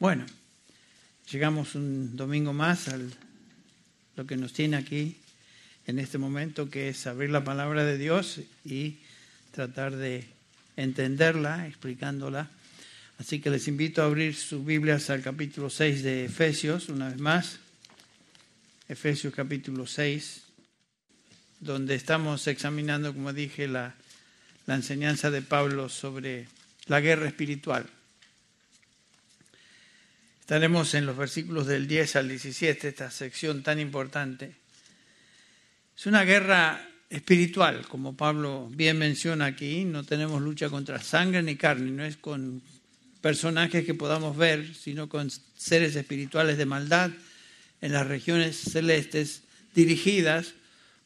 [0.00, 0.26] Bueno,
[1.28, 2.96] llegamos un domingo más a
[4.14, 5.16] lo que nos tiene aquí
[5.88, 8.98] en este momento, que es abrir la palabra de Dios y
[9.50, 10.24] tratar de
[10.76, 12.48] entenderla, explicándola.
[13.18, 17.18] Así que les invito a abrir sus Biblias al capítulo 6 de Efesios, una vez
[17.18, 17.58] más.
[18.88, 20.42] Efesios capítulo 6,
[21.58, 23.96] donde estamos examinando, como dije, la,
[24.66, 26.46] la enseñanza de Pablo sobre
[26.86, 27.90] la guerra espiritual.
[30.48, 34.54] Estaremos en los versículos del 10 al 17, esta sección tan importante.
[35.94, 39.84] Es una guerra espiritual, como Pablo bien menciona aquí.
[39.84, 42.62] No tenemos lucha contra sangre ni carne, no es con
[43.20, 47.10] personajes que podamos ver, sino con seres espirituales de maldad
[47.82, 49.42] en las regiones celestes
[49.74, 50.54] dirigidas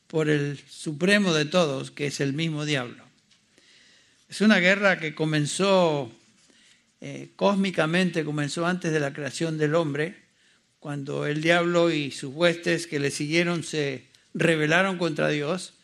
[0.06, 3.02] por el supremo de todos, que es el mismo diablo.
[4.28, 6.12] Es una guerra que comenzó
[7.04, 10.14] eh, cósmicamente comenzó antes de la creación del hombre,
[10.78, 15.74] cuando el diablo y sus huestes que le siguieron se rebelaron contra Dios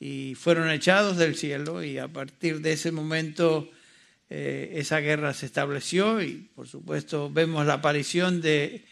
[0.00, 3.70] y fueron echados del cielo y a partir de ese momento
[4.28, 8.84] eh, esa guerra se estableció y por supuesto vemos la aparición de,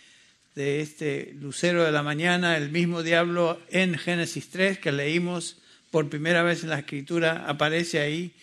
[0.54, 5.56] de este lucero de la mañana, el mismo diablo en Génesis 3 que leímos
[5.90, 8.36] por primera vez en la escritura, aparece ahí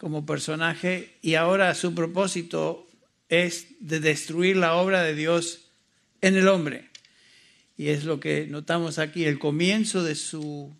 [0.00, 2.88] como personaje y ahora su propósito
[3.28, 5.68] es de destruir la obra de Dios
[6.22, 6.88] en el hombre.
[7.76, 10.74] Y es lo que notamos aquí, el comienzo de su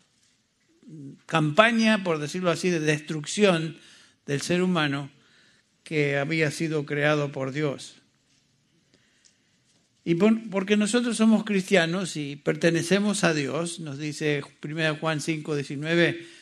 [1.26, 3.76] campaña, por decirlo así, de destrucción
[4.24, 5.10] del ser humano
[5.84, 7.96] que había sido creado por Dios.
[10.02, 16.39] Y porque nosotros somos cristianos y pertenecemos a Dios, nos dice 1 Juan 5, 19,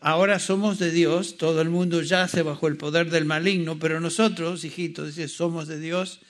[0.00, 4.64] ahora somos de Dios, todo el mundo yace bajo el poder del maligno, pero nosotros,
[4.64, 6.20] hijitos, dice, somos de Dios,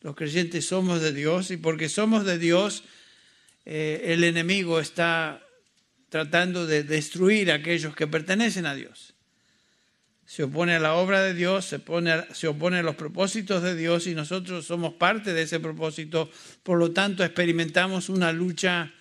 [0.00, 2.84] los creyentes somos de Dios, y porque somos de Dios,
[3.64, 5.42] eh, el enemigo está
[6.08, 9.14] tratando de destruir a aquellos que pertenecen a Dios.
[10.24, 11.80] Se opone a la obra de Dios, se,
[12.32, 16.30] se opone a los propósitos de Dios y nosotros somos parte de ese propósito,
[16.62, 18.92] por lo tanto experimentamos una lucha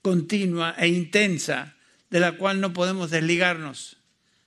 [0.00, 1.76] continua e intensa
[2.10, 3.96] de la cual no podemos desligarnos.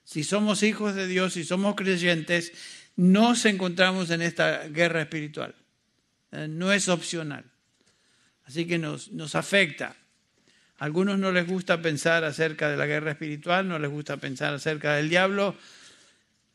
[0.04, 2.52] Si somos hijos de Dios, si somos creyentes,
[2.96, 5.54] nos encontramos en esta guerra espiritual.
[6.30, 7.44] Eh, no es opcional.
[8.44, 9.96] Así que nos, nos afecta.
[10.78, 14.52] A algunos no les gusta pensar acerca de la guerra espiritual, no les gusta pensar
[14.52, 15.56] acerca del diablo.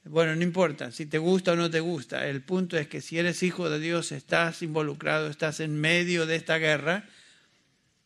[0.03, 2.27] Bueno, no importa si te gusta o no te gusta.
[2.27, 6.35] El punto es que si eres hijo de Dios, estás involucrado, estás en medio de
[6.35, 7.05] esta guerra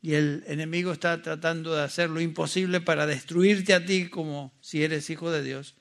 [0.04, 4.84] y el enemigo está tratando de hacer lo imposible para destruirte a ti como si
[4.84, 5.76] eres hijo de Dios.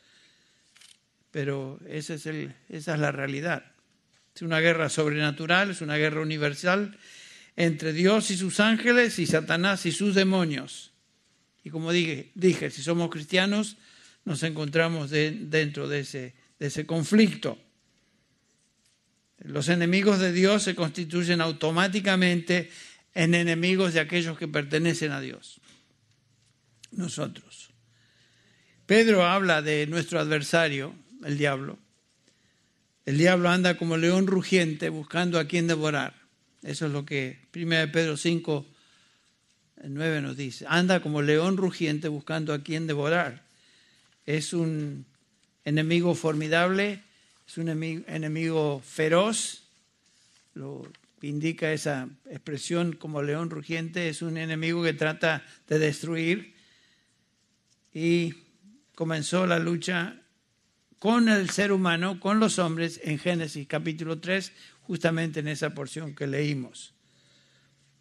[1.32, 3.72] Pero esa es la realidad.
[4.32, 6.96] Es una guerra sobrenatural, es una guerra universal
[7.56, 10.92] entre Dios y sus ángeles y Satanás y sus demonios.
[11.64, 13.76] Y como dije, dije si somos cristianos,
[14.24, 17.58] nos encontramos dentro de ese, de ese conflicto.
[19.38, 22.70] Los enemigos de Dios se constituyen automáticamente
[23.14, 25.60] en enemigos de aquellos que pertenecen a Dios.
[26.90, 27.70] Nosotros.
[28.86, 31.78] Pedro habla de nuestro adversario, el diablo.
[33.04, 36.14] El diablo anda como león rugiente buscando a quien devorar.
[36.62, 38.66] Eso es lo que 1 Pedro 5,
[39.84, 40.64] 9 nos dice.
[40.68, 43.42] Anda como león rugiente buscando a quien devorar.
[44.26, 45.04] Es un
[45.64, 47.02] enemigo formidable,
[47.46, 49.64] es un enemigo feroz.
[50.54, 50.86] Lo
[51.22, 56.54] indica esa expresión como león rugiente, es un enemigo que trata de destruir
[57.92, 58.34] y
[58.94, 60.20] comenzó la lucha
[60.98, 64.52] con el ser humano, con los hombres, en Génesis capítulo 3,
[64.82, 66.94] justamente en esa porción que leímos.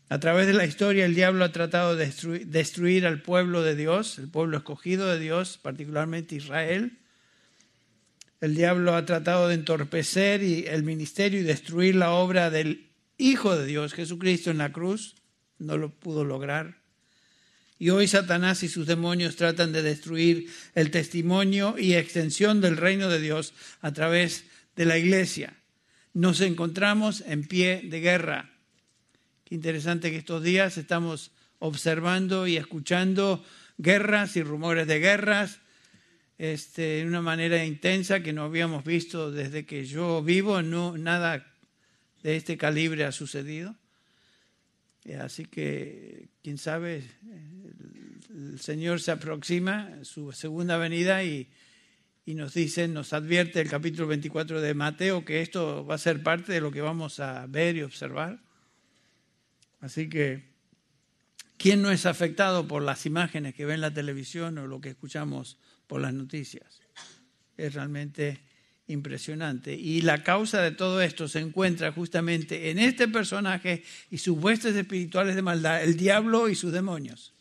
[0.09, 3.75] A través de la historia el diablo ha tratado de destruir, destruir al pueblo de
[3.75, 6.99] Dios, el pueblo escogido de Dios, particularmente Israel.
[8.41, 12.90] El diablo ha tratado de entorpecer el ministerio y destruir la obra del
[13.21, 15.13] Hijo de Dios, Jesucristo en la cruz,
[15.59, 16.81] no lo pudo lograr.
[17.77, 23.09] Y hoy Satanás y sus demonios tratan de destruir el testimonio y extensión del reino
[23.09, 24.45] de Dios a través
[24.75, 25.53] de la iglesia.
[26.15, 28.49] Nos encontramos en pie de guerra.
[29.43, 31.29] Qué interesante que estos días estamos
[31.59, 33.45] observando y escuchando
[33.77, 35.59] guerras y rumores de guerras
[36.39, 41.50] este, de una manera intensa que no habíamos visto desde que yo vivo, no, nada
[42.23, 43.75] de este calibre ha sucedido.
[45.05, 47.03] Eh, así que, quién sabe,
[48.29, 51.49] el Señor se aproxima, su segunda venida, y,
[52.25, 56.21] y nos dice, nos advierte el capítulo 24 de Mateo que esto va a ser
[56.21, 58.39] parte de lo que vamos a ver y observar.
[59.79, 60.51] Así que,
[61.57, 64.89] ¿quién no es afectado por las imágenes que ve en la televisión o lo que
[64.89, 65.57] escuchamos
[65.87, 66.81] por las noticias?
[67.57, 68.41] Es realmente
[68.91, 69.73] impresionante.
[69.73, 74.75] Y la causa de todo esto se encuentra justamente en este personaje y sus huestes
[74.75, 77.33] espirituales de maldad, el diablo y sus demonios,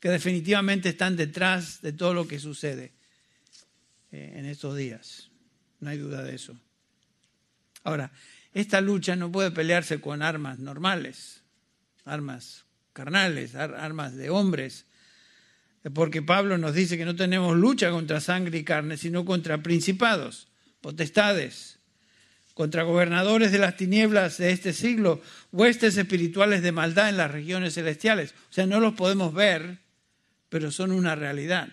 [0.00, 2.92] que definitivamente están detrás de todo lo que sucede.
[4.12, 5.30] Eh, en estos días.
[5.80, 6.54] No hay duda de eso.
[7.82, 8.12] Ahora,
[8.52, 11.42] esta lucha no puede pelearse con armas normales,
[12.04, 14.84] armas carnales, armas de hombres,
[15.94, 20.48] porque Pablo nos dice que no tenemos lucha contra sangre y carne, sino contra principados,
[20.82, 21.78] potestades,
[22.54, 27.74] contra gobernadores de las tinieblas de este siglo, huestes espirituales de maldad en las regiones
[27.74, 28.34] celestiales.
[28.50, 29.78] O sea, no los podemos ver,
[30.50, 31.70] pero son una realidad.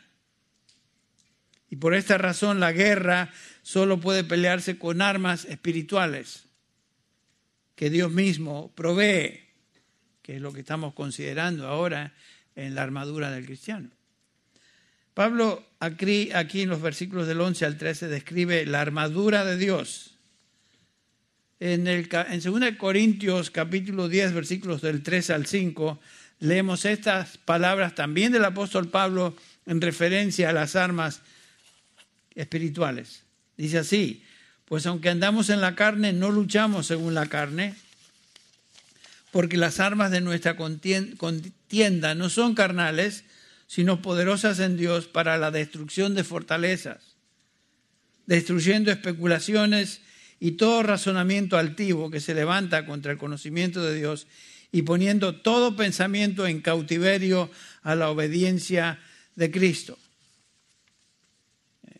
[1.69, 6.45] Y por esta razón la guerra solo puede pelearse con armas espirituales
[7.75, 9.41] que Dios mismo provee,
[10.21, 12.13] que es lo que estamos considerando ahora
[12.55, 13.89] en la armadura del cristiano.
[15.19, 20.11] Pablo aquí, en los versículos del 11 al 13 describe la armadura de Dios.
[21.59, 25.99] En, el, en 2 Corintios capítulo 10 versículos del 3 al 5
[26.39, 29.35] leemos estas palabras también del apóstol Pablo
[29.65, 31.19] en referencia a las armas
[32.33, 33.23] espirituales.
[33.57, 34.23] Dice así,
[34.63, 37.75] pues aunque andamos en la carne, no luchamos según la carne,
[39.33, 43.25] porque las armas de nuestra contienda no son carnales,
[43.69, 47.15] sino poderosas en Dios para la destrucción de fortalezas,
[48.25, 50.01] destruyendo especulaciones
[50.39, 54.25] y todo razonamiento altivo que se levanta contra el conocimiento de Dios
[54.71, 57.51] y poniendo todo pensamiento en cautiverio
[57.83, 58.99] a la obediencia
[59.35, 59.97] de Cristo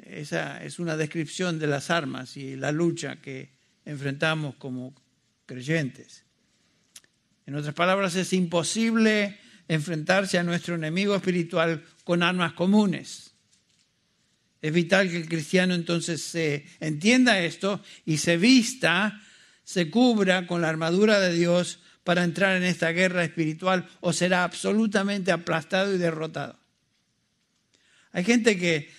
[0.10, 3.52] esa es una descripción de las armas y la lucha que
[3.86, 4.94] enfrentamos como
[5.46, 6.24] creyentes.
[7.46, 9.38] En otras palabras, es imposible
[9.70, 13.32] enfrentarse a nuestro enemigo espiritual con armas comunes.
[14.62, 19.22] Es vital que el cristiano entonces se entienda esto y se vista,
[19.64, 24.44] se cubra con la armadura de Dios para entrar en esta guerra espiritual o será
[24.44, 26.60] absolutamente aplastado y derrotado.
[28.12, 28.90] Hay gente que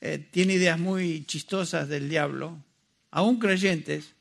[0.00, 2.62] eh, tiene ideas muy chistosas del diablo,
[3.12, 4.14] aún creyentes,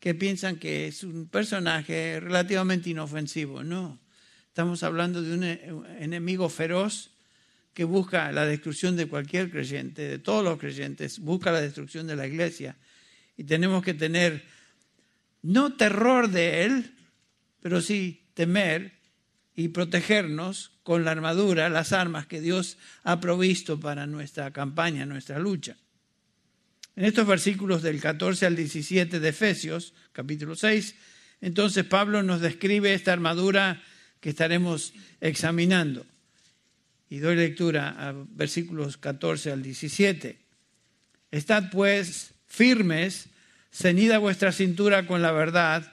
[0.00, 3.62] que piensan que es un personaje relativamente inofensivo.
[3.62, 4.00] No,
[4.58, 5.70] estamos hablando de un eh,
[6.00, 7.10] enemigo feroz
[7.72, 12.16] que busca la destrucción de cualquier creyente, de todos los creyentes, busca la destrucción de
[12.16, 12.76] la iglesia.
[13.36, 14.42] Y tenemos que tener
[15.42, 16.92] no terror de él,
[17.60, 18.94] pero sí temer
[19.54, 25.38] y protegernos con la armadura, las armas que Dios ha provisto para nuestra campaña, nuestra
[25.38, 25.76] lucha.
[26.96, 30.96] En estos versículos del 14 al 17 de Efesios, capítulo 6,
[31.42, 33.80] entonces Pablo nos describe esta armadura
[34.20, 36.04] que estaremos examinando.
[37.10, 40.38] Y doy lectura a versículos 14 al 17.
[41.30, 43.28] Estad pues firmes,
[43.72, 45.92] ceñida vuestra cintura con la verdad,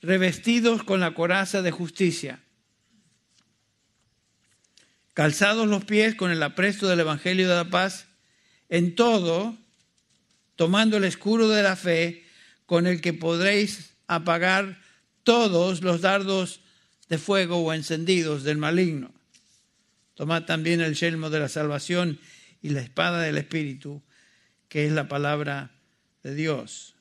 [0.00, 2.40] revestidos con la coraza de justicia
[5.14, 8.06] calzados los pies con el apresto del Evangelio de la paz,
[8.68, 9.56] en todo,
[10.56, 12.24] tomando el escudo de la fe,
[12.66, 14.80] con el que podréis apagar
[15.22, 16.60] todos los dardos
[17.08, 19.12] de fuego o encendidos del maligno.
[20.14, 22.18] Tomad también el yelmo de la salvación
[22.60, 24.02] y la espada del Espíritu,
[24.68, 25.72] que es la palabra
[26.22, 26.94] de Dios.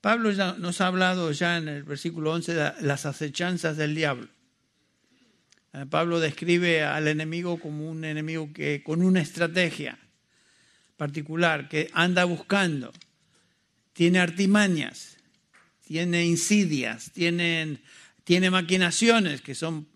[0.00, 4.28] Pablo nos ha hablado ya en el versículo 11 de las acechanzas del diablo.
[5.72, 9.98] Eh, Pablo describe al enemigo como un enemigo que con una estrategia
[10.96, 12.92] particular que anda buscando,
[13.92, 15.16] tiene artimañas,
[15.84, 17.80] tiene insidias, tiene,
[18.26, 19.86] tiene maquinaciones, que son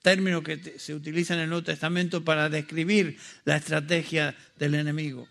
[0.00, 5.28] términos que se utilizan en el Nuevo Testamento para describir la estrategia del enemigo.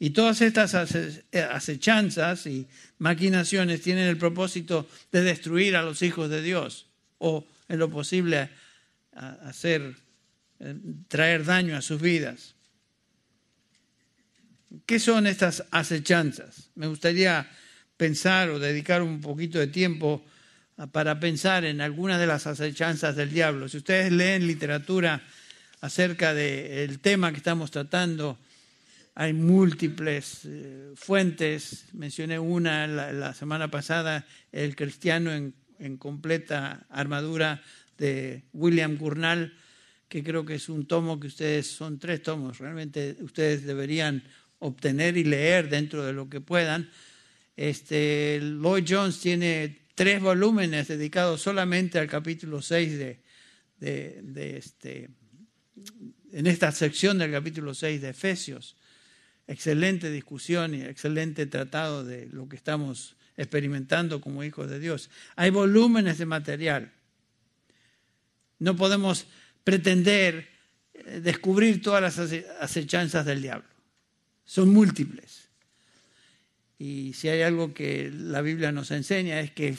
[0.00, 2.66] Y todas estas acechanzas y
[2.98, 6.88] maquinaciones tienen el propósito de destruir a los hijos de Dios
[7.18, 8.50] o, en lo posible,
[9.12, 9.94] hacer,
[10.58, 10.74] eh,
[11.06, 12.56] traer daño a sus vidas.
[14.84, 16.70] ¿Qué son estas acechanzas?
[16.74, 17.48] Me gustaría
[17.96, 20.24] pensar o dedicar un poquito de tiempo
[20.92, 23.68] para pensar en algunas de las acechanzas del diablo.
[23.68, 25.22] Si ustedes leen literatura
[25.80, 28.38] acerca del tema que estamos tratando,
[29.14, 31.86] hay múltiples eh, fuentes.
[31.92, 37.62] Mencioné una la, semana pasada, el cristiano en completa armadura
[37.98, 39.52] de William Gurnall,
[40.08, 44.22] que creo que es un tomo que ustedes, son tres tomos, realmente ustedes deberían
[44.58, 46.90] obtener y leer dentro de lo que puedan.
[47.56, 53.20] Este, Lloyd Jones tiene tres volúmenes dedicados solamente al capítulo 6 de,
[53.78, 55.10] de, este,
[56.32, 58.76] en esta sección del capítulo 6 de Efesios.
[59.46, 65.10] Excelente discusión y excelente tratado de lo que estamos experimentando como hijos de Dios.
[65.36, 66.92] Hay volúmenes de material.
[68.58, 69.26] No podemos
[69.64, 70.48] pretender
[70.94, 72.18] eh, descubrir todas las
[72.60, 73.68] acechanzas del diablo.
[74.44, 75.41] Son múltiples.
[76.78, 79.76] Y si hay algo que la Biblia nos enseña es que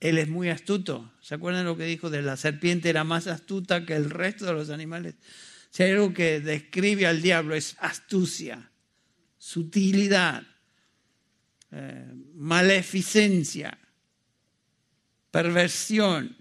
[0.00, 1.12] él es muy astuto.
[1.20, 4.52] ¿Se acuerdan lo que dijo de la serpiente era más astuta que el resto de
[4.52, 5.14] los animales?
[5.70, 8.70] Si hay algo que describe al diablo es astucia,
[9.38, 10.42] sutilidad,
[11.70, 13.78] eh, maleficencia,
[15.30, 16.36] perversión.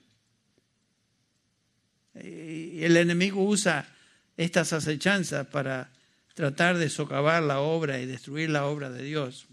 [2.13, 3.88] Y el enemigo usa
[4.36, 5.94] estas acechanzas para
[6.34, 9.48] tratar de socavar la obra y destruir la obra de Dios.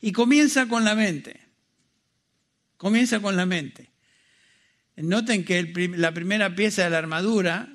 [0.00, 1.40] Y comienza con la mente.
[2.76, 3.90] Comienza con la mente.
[4.96, 5.62] Noten que
[5.96, 7.68] la primera pieza de la armadura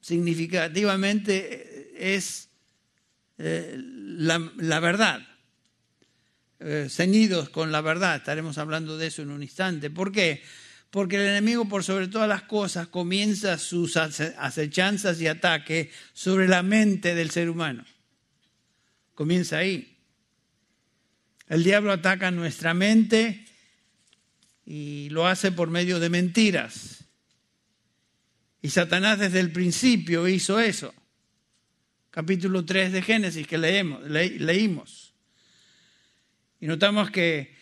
[0.00, 2.48] significativamente es
[3.38, 5.26] eh, la, verdad.
[6.58, 8.16] Eh, ceñidos con la verdad.
[8.16, 9.90] Estaremos hablando de eso en un instante.
[9.90, 10.42] ¿Por qué?
[10.90, 16.62] Porque el enemigo, por sobre todas las cosas, comienza sus acechanzas y ataques sobre la
[16.62, 17.84] mente del ser humano.
[19.14, 19.89] Comienza ahí.
[21.50, 23.44] El diablo ataca nuestra mente
[24.64, 27.02] y lo hace por medio de mentiras.
[28.62, 30.94] Y Satanás desde el principio hizo eso.
[32.12, 35.12] Capítulo 3 de Génesis que leemos, leímos.
[36.60, 37.52] Y notamos que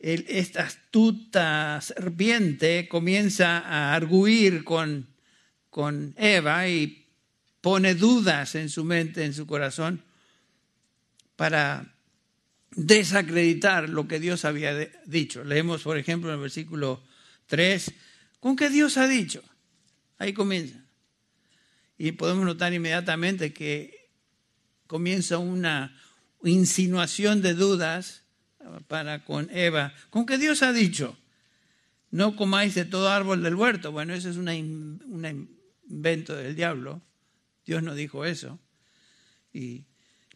[0.00, 5.06] esta astuta serpiente comienza a arguir con,
[5.70, 7.06] con Eva y
[7.60, 10.02] pone dudas en su mente, en su corazón,
[11.36, 11.94] para
[12.72, 14.74] desacreditar lo que Dios había
[15.06, 15.44] dicho.
[15.44, 17.02] Leemos, por ejemplo, en el versículo
[17.46, 17.92] 3,
[18.38, 19.42] ¿con qué Dios ha dicho?
[20.18, 20.84] Ahí comienza.
[21.98, 24.08] Y podemos notar inmediatamente que
[24.86, 25.96] comienza una
[26.42, 28.24] insinuación de dudas
[28.88, 29.92] para con Eva.
[30.10, 31.16] ¿Con qué Dios ha dicho?
[32.10, 33.92] No comáis de todo árbol del huerto.
[33.92, 34.48] Bueno, eso es un
[35.88, 37.02] invento del diablo.
[37.64, 38.58] Dios no dijo eso.
[39.52, 39.84] Y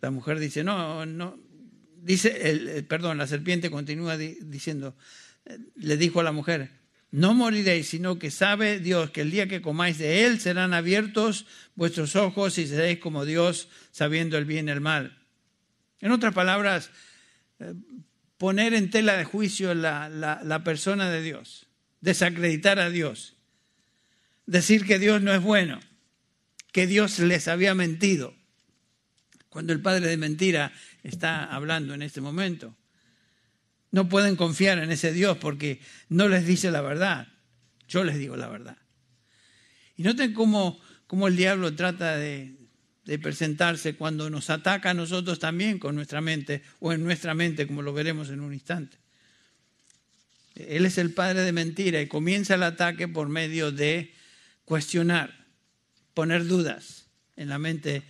[0.01, 1.39] la mujer dice, no, no,
[2.05, 4.95] dice, el, perdón, la serpiente continúa diciendo,
[5.47, 6.71] eh, le dijo a la mujer,
[7.11, 11.47] no moriréis, sino que sabe Dios que el día que comáis de él serán abiertos
[11.75, 15.17] vuestros ojos y seréis como Dios, sabiendo el bien y el mal.
[16.01, 16.91] En otras palabras,
[17.61, 17.73] eh,
[18.37, 21.67] poner en tela de juicio la, la persona de Dios,
[22.01, 23.37] desacreditar a Dios,
[24.47, 25.81] decir que Dios no es bueno,
[26.73, 28.35] que Dios les había mentido,
[29.49, 30.73] cuando el padre de mentira
[31.05, 32.75] está hablando en este momento.
[33.93, 37.29] No pueden confiar en ese Dios porque no les dice la verdad.
[37.87, 38.77] Yo les digo la verdad.
[39.97, 42.57] Y noten cómo, cómo el diablo trata de,
[43.05, 47.67] de presentarse cuando nos ataca a nosotros también con nuestra mente o en nuestra mente,
[47.67, 48.97] como lo veremos en un instante.
[50.57, 54.15] Él es el padre de mentira y comienza el ataque por medio de
[54.65, 55.47] cuestionar,
[56.15, 57.07] poner dudas
[57.37, 58.03] en la mente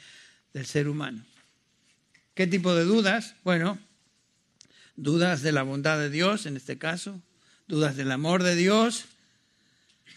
[0.53, 1.25] del ser humano.
[2.35, 3.37] ¿Qué tipo de dudas?
[3.45, 3.79] Bueno,
[4.97, 7.23] dudas de la bondad de Dios en este caso,
[7.69, 9.05] dudas del amor de Dios,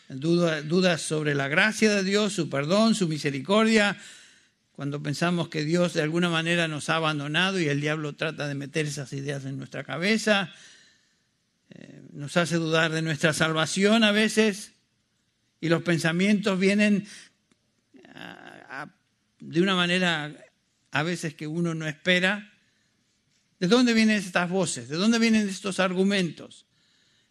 [0.09, 3.97] dudas sobre la gracia de Dios, su perdón, su misericordia,
[4.71, 8.55] cuando pensamos que Dios de alguna manera nos ha abandonado y el diablo trata de
[8.55, 10.51] meter esas ideas en nuestra cabeza,
[11.69, 14.73] eh, nos hace dudar de nuestra salvación a veces
[15.61, 17.07] y los pensamientos vienen
[19.39, 20.35] de una manera
[20.97, 22.51] a veces que uno no espera.
[23.59, 24.89] ¿De dónde vienen estas voces?
[24.89, 26.65] ¿De dónde vienen estos argumentos?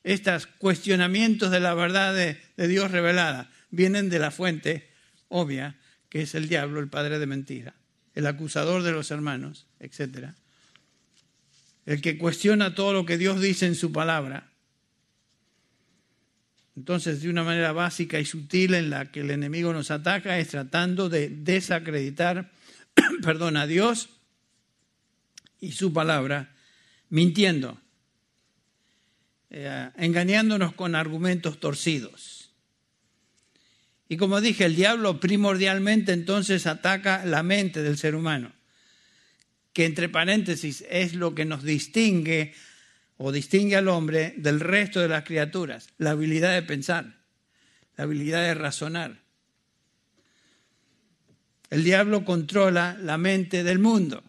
[0.04, 4.88] Estos cuestionamientos de la verdad de, Dios revelada vienen de la fuente
[5.28, 5.76] obvia,
[6.08, 7.74] que es el diablo, el padre de mentira,
[8.14, 10.28] el acusador de los hermanos, etc.
[11.86, 14.48] El que cuestiona todo lo que Dios dice en su palabra.
[16.76, 20.48] Entonces, de una manera básica y sutil en la que el enemigo nos ataca es
[20.48, 22.52] tratando de desacreditar
[23.22, 24.08] perdón, a Dios
[25.60, 26.54] y su palabra,
[27.08, 27.80] mintiendo,
[29.50, 32.50] eh, engañándonos con argumentos torcidos.
[34.08, 38.52] Y como dije, el diablo primordialmente entonces ataca la mente del ser humano,
[39.72, 42.54] que entre paréntesis es lo que nos distingue
[43.16, 47.16] o distingue al hombre del resto de las criaturas, la habilidad de pensar.
[47.96, 49.25] la habilidad de razonar.
[51.70, 54.22] El diablo controla la mente del mundo.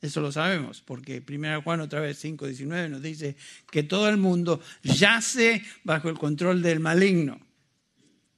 [0.00, 3.36] Eso lo sabemos, porque 1 Juan otra vez 5.19 nos dice
[3.70, 7.38] que todo el mundo yace bajo el control del maligno.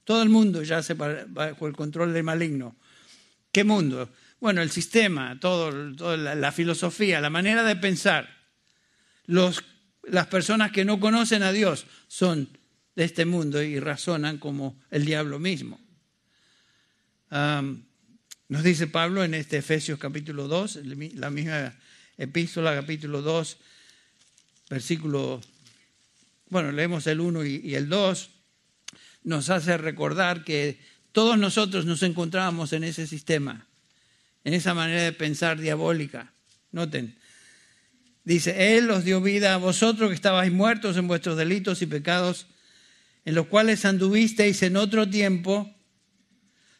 [0.05, 2.75] Todo el mundo yace bajo el control del maligno.
[3.53, 4.11] ¿Qué mundo?
[4.41, 5.71] Bueno, el sistema, todo,
[6.17, 8.29] la, filosofía, la manera de pensar.
[9.27, 12.49] Las personas que no conocen a Dios son
[12.97, 15.79] de este mundo y razonan como el diablo mismo.
[18.53, 20.81] Nos dice Pablo en este Efesios capítulo 2,
[21.15, 21.75] la misma
[22.19, 23.57] epístola capítulo 2,
[24.69, 25.41] versículo,
[26.51, 28.29] bueno, leemos el 1 y, el 2,
[29.25, 30.79] nos hace recordar que
[31.13, 33.67] todos nosotros nos encontrábamos en ese sistema,
[34.45, 36.31] en esa manera de pensar diabólica.
[36.73, 37.17] Noten,
[38.23, 42.49] dice, Él os dio vida a vosotros que estabais muertos en vuestros delitos y pecados,
[43.25, 45.75] en los cuales anduvisteis en otro tiempo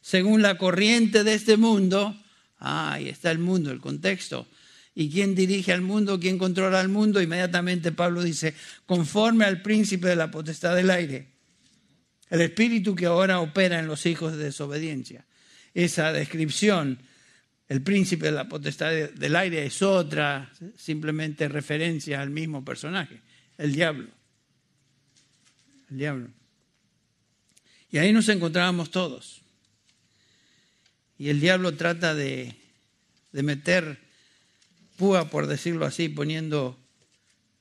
[0.03, 2.15] según la corriente de este mundo.
[2.59, 4.47] Ah, ahí está el mundo, el contexto.
[4.95, 6.21] ¿Y quién dirige al mundo?
[6.21, 7.23] ¿Quién controla al mundo?
[7.23, 8.55] Inmediatamente Pablo dice,
[8.85, 11.29] conforme al príncipe de la potestad del aire,
[12.29, 15.25] el espíritu que ahora opera en los hijos de desobediencia.
[15.73, 16.99] Esa descripción,
[17.69, 23.23] el príncipe de la potestad del aire, es otra simplemente referencia al mismo personaje,
[23.57, 24.09] el diablo.
[25.91, 26.29] El diablo.
[27.91, 29.42] Y ahí nos encontrábamos todos.
[31.23, 32.53] Y el diablo trata de,
[33.31, 33.97] meter
[34.97, 36.77] púa, por decirlo así, poniendo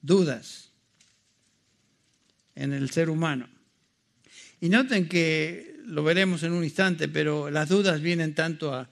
[0.02, 0.72] dudas
[2.56, 3.48] en el ser humano.
[4.62, 8.90] Y noten que lo veremos en un instante, pero las dudas vienen tanto a,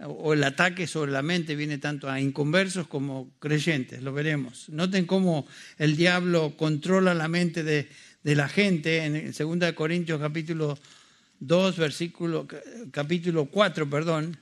[0.00, 4.70] o el ataque sobre la mente viene tanto a inconversos como creyentes, lo veremos.
[4.70, 5.46] Noten cómo
[5.78, 7.88] el diablo controla la mente de,
[8.24, 10.80] de la gente en 2 Corintios capítulo
[11.40, 12.46] 2, versículo,
[12.90, 14.36] capítulo 4, perdón,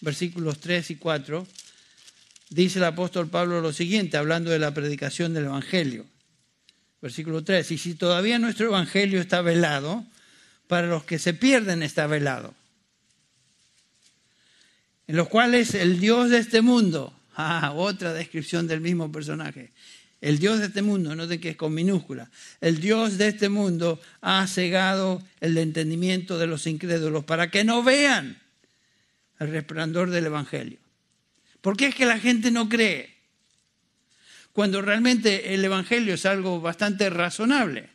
[0.00, 1.46] versículos 3 y 4,
[2.50, 6.04] dice el apóstol Pablo lo siguiente, hablando de la predicación del Evangelio.
[7.00, 10.04] Versículo 3, y si todavía nuestro Evangelio está velado,
[10.66, 12.54] para los que se pierden está velado,
[15.06, 19.72] en los cuales el Dios de este mundo, ah, otra descripción del mismo personaje,
[20.24, 22.30] el Dios de este mundo, no de que es con minúscula,
[22.62, 27.82] el Dios de este mundo ha cegado el entendimiento de los incrédulos para que no
[27.82, 28.40] vean
[29.38, 30.78] el resplandor del Evangelio.
[31.60, 33.14] ¿Por qué es que la gente no cree?
[34.54, 37.90] Cuando realmente el Evangelio es algo bastante razonable.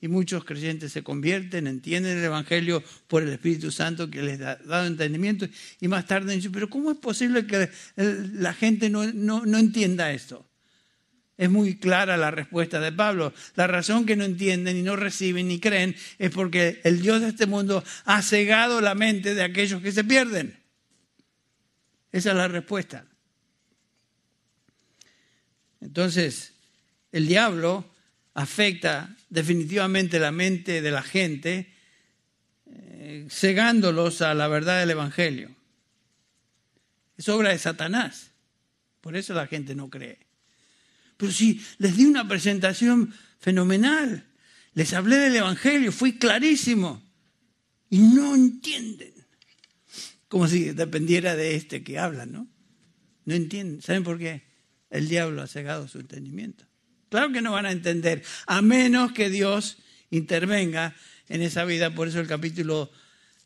[0.00, 4.56] Y muchos creyentes se convierten, entienden el Evangelio por el Espíritu Santo que les ha
[4.56, 5.46] dado entendimiento
[5.80, 10.44] y más tarde dicen, pero ¿cómo es posible que la gente no, no entienda esto?
[11.36, 13.32] Es muy clara la respuesta de Pablo.
[13.56, 17.28] La razón que no entienden y no reciben ni creen es porque el Dios de
[17.28, 20.58] este mundo ha cegado la mente de aquellos que se pierden.
[22.12, 23.04] Esa es la respuesta.
[25.80, 26.52] Entonces,
[27.10, 27.84] el diablo
[28.34, 31.72] afecta definitivamente la mente de la gente,
[32.66, 35.50] eh, cegándolos a la verdad del Evangelio.
[37.16, 38.30] Es obra de Satanás.
[39.00, 40.23] Por eso la gente no cree.
[41.16, 44.26] Pero si les di una presentación fenomenal,
[44.74, 47.02] les hablé del Evangelio, fui clarísimo,
[47.90, 49.12] y no entienden.
[50.28, 52.48] Como si dependiera de este que habla, ¿no?
[53.24, 53.82] No entienden.
[53.82, 54.42] ¿Saben por qué?
[54.90, 56.64] El diablo ha cegado su entendimiento.
[57.08, 59.76] Claro que no van a entender, a menos que Dios
[60.10, 60.96] intervenga
[61.28, 61.94] en esa vida.
[61.94, 62.90] Por eso el capítulo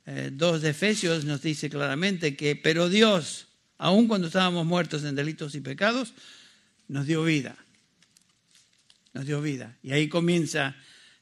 [0.07, 5.14] 2 eh, de Efesios nos dice claramente que, pero Dios, aun cuando estábamos muertos en
[5.14, 6.14] delitos y pecados,
[6.88, 7.57] nos dio vida.
[9.12, 9.77] Nos dio vida.
[9.83, 10.77] Y ahí comienza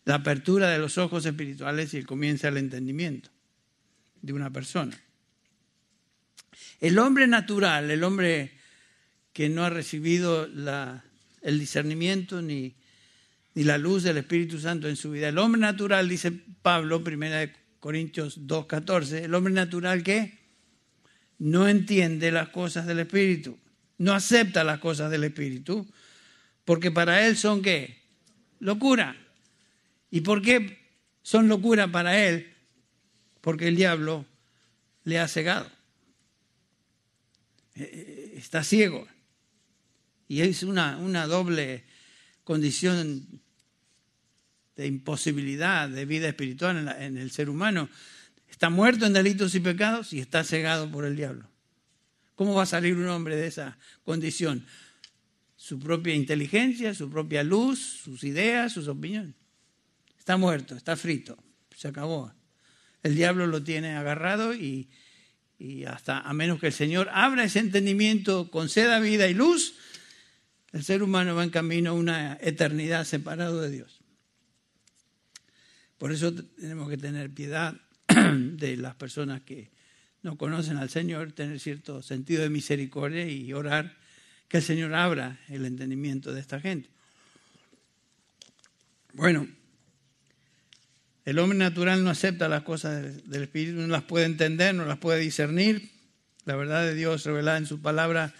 [0.04, 3.30] la apertura de los ojos espirituales y comienza el entendimiento
[4.22, 4.98] de una persona.
[6.80, 8.52] El hombre natural, el hombre
[9.32, 10.48] que no ha recibido
[11.42, 12.74] el discernimiento ni,
[13.54, 15.28] ni la luz del Espíritu Santo en su vida.
[15.28, 17.26] El hombre natural, dice Pablo, 1
[17.80, 20.38] Corintios 2.14, el hombre natural que
[21.38, 23.58] no entiende las cosas del Espíritu
[23.98, 25.86] no acepta las cosas del Espíritu,
[26.64, 28.02] porque para él son qué?
[28.58, 29.16] Locura.
[30.10, 30.78] ¿Y por qué
[31.22, 32.54] son locura para él?
[33.40, 34.26] Porque el diablo
[35.04, 35.70] le ha cegado.
[37.74, 39.06] Eh, eh, está ciego.
[40.28, 41.84] Y es una, una doble
[42.44, 43.40] condición
[44.76, 47.88] de imposibilidad de vida espiritual en, en el ser humano.
[48.48, 51.48] Está muerto en delitos y pecados y está cegado por el diablo.
[52.36, 54.64] ¿Cómo va a salir un hombre de esa condición?
[55.56, 59.34] Su propia inteligencia, su propia luz, sus ideas, sus opiniones.
[60.18, 61.42] Está muerto, está frito.
[61.74, 62.32] se acabó.
[63.02, 64.90] El diablo lo tiene agarrado y,
[65.58, 69.74] y hasta a menos que el Señor abra ese entendimiento, conceda vida y luz,
[70.72, 74.00] el ser humano va en camino a una eternidad separado de Dios.
[75.96, 79.70] Por eso tenemos que tener piedad de las personas que
[80.26, 83.96] no conocen al Señor, tener cierto sentido de misericordia y orar
[84.48, 86.88] que el Señor abra el entendimiento de esta gente.
[89.12, 89.46] Bueno,
[91.24, 94.98] el hombre natural no acepta las cosas del Espíritu, no las puede entender, no las
[94.98, 95.92] puede discernir.
[96.44, 98.34] La verdad de Dios revelada en su palabra,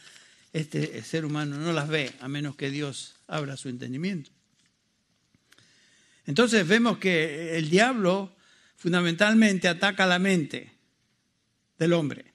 [0.52, 4.32] este ser humano no las ve a menos que Dios abra su entendimiento.
[6.26, 8.34] Entonces vemos que el diablo
[8.74, 10.75] fundamentalmente ataca la mente
[11.78, 12.32] del hombre.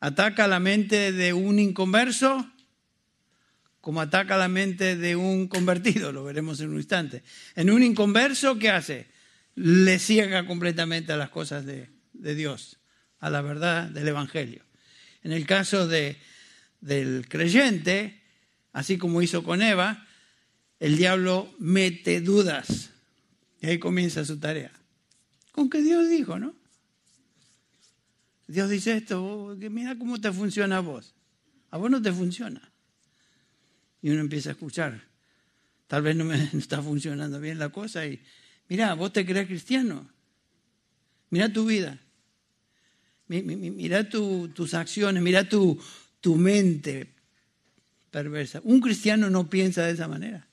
[0.00, 2.50] Ataca la mente de un inconverso
[3.86, 7.22] como ataca la mente de un convertido, lo veremos en un instante.
[7.54, 9.06] En un inconverso, ¿qué hace?
[9.54, 12.80] Le ciega completamente a las cosas de, Dios,
[13.20, 14.64] a la verdad del Evangelio.
[15.22, 16.16] En el caso de,
[16.80, 18.20] del creyente,
[18.72, 20.04] así como hizo con Eva,
[20.80, 22.90] el diablo mete dudas.
[23.60, 24.72] Y ahí comienza su tarea.
[25.52, 26.56] Con que Dios dijo, ¿no?
[28.46, 31.14] Dios dice esto, que mira cómo te funciona a vos.
[31.70, 32.72] A vos no te funciona.
[34.02, 35.02] Y uno empieza a escuchar.
[35.86, 38.20] Tal vez no me está funcionando bien la cosa y
[38.68, 40.08] mira, vos te crees cristiano.
[41.30, 41.98] Mira tu vida.
[43.28, 45.80] Mira tus acciones, mira tu,
[46.20, 47.12] tu mente
[48.12, 48.60] perversa.
[48.62, 50.46] Un cristiano no piensa de esa manera.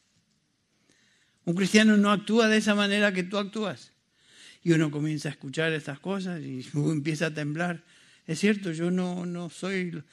[1.45, 3.92] Un cristiano no actúa de esa manera que tú actúas.
[4.63, 7.83] Y uno comienza a escuchar estas cosas y empieza a temblar.
[8.25, 10.03] Es cierto, yo no, no soy...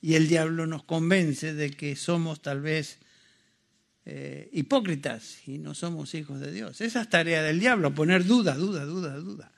[0.00, 2.98] Y el diablo nos convence de que somos tal vez
[4.10, 6.80] eh, hipócritas y no somos hijos de Dios.
[6.80, 9.52] Esa es tarea del diablo, poner duda, duda, duda, duda.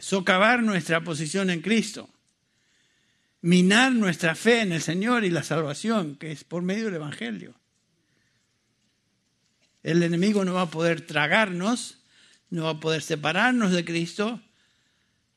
[0.00, 2.10] socavar nuestra posición en Cristo.
[3.40, 7.54] Minar nuestra fe en el Señor y la salvación, que es por medio del Evangelio.
[9.82, 11.95] El enemigo no va a poder tragarnos,
[12.50, 14.40] no va a poder separarnos de Cristo,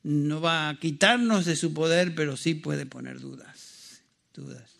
[0.04, 4.76] no va a quitarnos de su poder, pero sí puede poner dudas, dudas,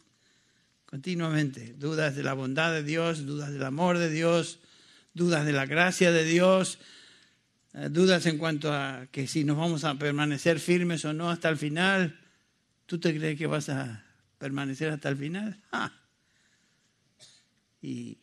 [0.85, 4.59] continuamente, dudas de la bondad de Dios, dudas del amor de Dios,
[5.13, 6.79] dudas de la gracia de Dios,
[7.73, 11.49] eh, dudas en cuanto a que si nos vamos a permanecer firmes o no hasta
[11.49, 12.19] el final.
[12.85, 14.03] ¿Tú te crees que vas a
[14.39, 15.61] permanecer hasta el final?
[15.71, 15.91] Ah.
[17.81, 18.17] Y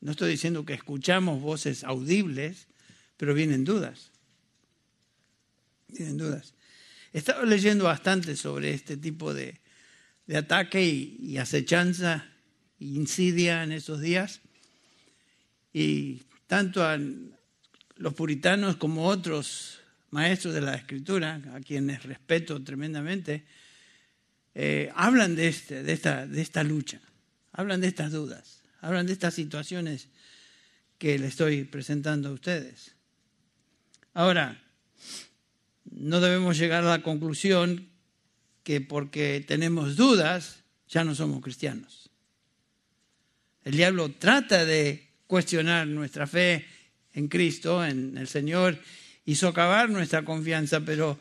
[0.00, 2.66] no estoy diciendo que escuchamos voces audibles,
[3.16, 4.10] pero vienen dudas.
[5.88, 6.54] Vienen dudas.
[7.12, 9.60] He estado leyendo bastante sobre este tipo de,
[10.34, 12.26] ataque y, acechanza
[12.80, 14.40] e insidia en esos días.
[15.72, 16.98] Y tanto a
[17.96, 23.44] los puritanos como otros maestros de la escritura, a quienes respeto tremendamente,
[24.54, 27.00] eh, hablan de, este, de, esta, de esta lucha,
[27.52, 30.08] hablan de estas dudas hablan de estas situaciones
[30.98, 32.94] que le estoy presentando a ustedes.
[34.14, 34.62] Ahora,
[35.90, 37.88] no debemos llegar a la conclusión
[38.62, 42.10] que porque tenemos dudas ya no somos cristianos.
[43.64, 46.66] El diablo trata de cuestionar nuestra fe
[47.14, 48.78] en Cristo, en el Señor,
[49.24, 51.18] y socavar nuestra confianza, pero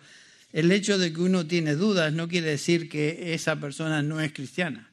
[0.51, 4.33] el hecho de que uno tiene dudas no quiere decir que esa persona no es
[4.33, 4.91] cristiana.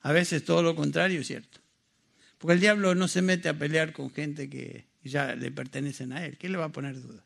[0.00, 1.60] A veces todo lo contrario es cierto.
[2.38, 6.24] Porque el diablo no se mete a pelear con gente que ya le pertenecen a
[6.24, 6.36] él.
[6.36, 7.24] ¿Qué le va a poner dudas?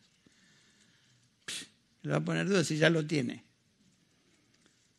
[2.03, 3.45] Le va a poner dudas si ya lo tiene.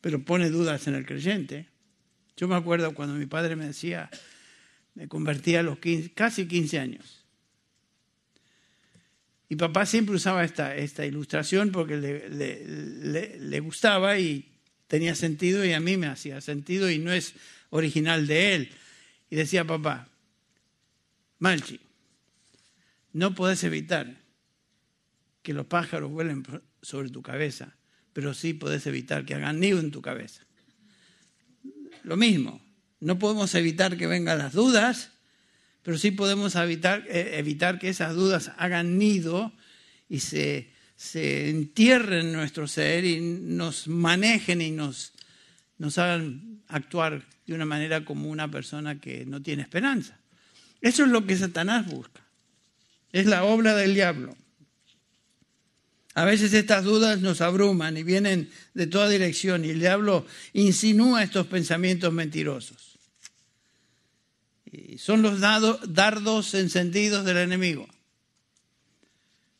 [0.00, 1.68] Pero pone dudas en el creyente.
[2.36, 4.10] Yo me acuerdo cuando mi padre me decía,
[4.94, 5.78] me convertí a los
[6.14, 7.24] casi 15 años.
[9.48, 14.54] Y papá siempre usaba esta, esta ilustración porque le, le gustaba y
[14.88, 17.34] tenía sentido y a mí me hacía sentido y no es
[17.70, 18.70] original de él.
[19.30, 20.08] Y decía papá,
[21.38, 21.80] Malchi,
[23.14, 24.20] no puedes evitar
[25.42, 26.42] que los pájaros vuelen
[26.82, 27.76] sobre tu cabeza,
[28.12, 30.42] pero sí puedes evitar que hagan nido en tu cabeza.
[32.02, 32.60] Lo mismo,
[33.00, 35.12] no podemos evitar que vengan las dudas,
[35.82, 39.52] pero sí podemos evitar, eh, evitar que esas dudas hagan nido
[40.08, 45.12] y se, se entierren en nuestro ser y nos manejen y nos,
[45.78, 50.18] nos hagan actuar de una manera como una persona que no tiene esperanza.
[50.80, 52.23] Eso es lo que Satanás busca.
[53.14, 54.36] Es la obra del diablo.
[56.14, 61.22] A veces estas dudas nos abruman y vienen de toda dirección y el diablo insinúa
[61.22, 62.98] estos pensamientos mentirosos.
[64.64, 67.86] Y son los dardos encendidos del enemigo.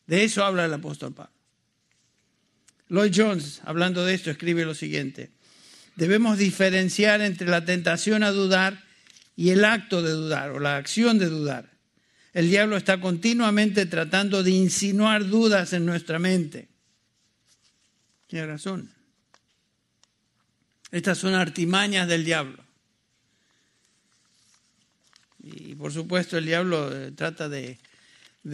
[0.05, 1.31] De eso habla el apóstol Pablo.
[2.89, 5.31] Lloyd Jones, hablando de esto, escribe lo siguiente.
[5.95, 8.83] Debemos diferenciar entre la tentación a dudar
[9.37, 11.74] y el acto de dudar o la acción de dudar.
[12.35, 16.67] El diablo está continuamente tratando de insinuar dudas en nuestra mente.
[18.27, 18.91] Tiene razón.
[20.91, 22.61] Estas son artimañas del diablo.
[25.41, 27.79] Y por supuesto el diablo eh, trata de,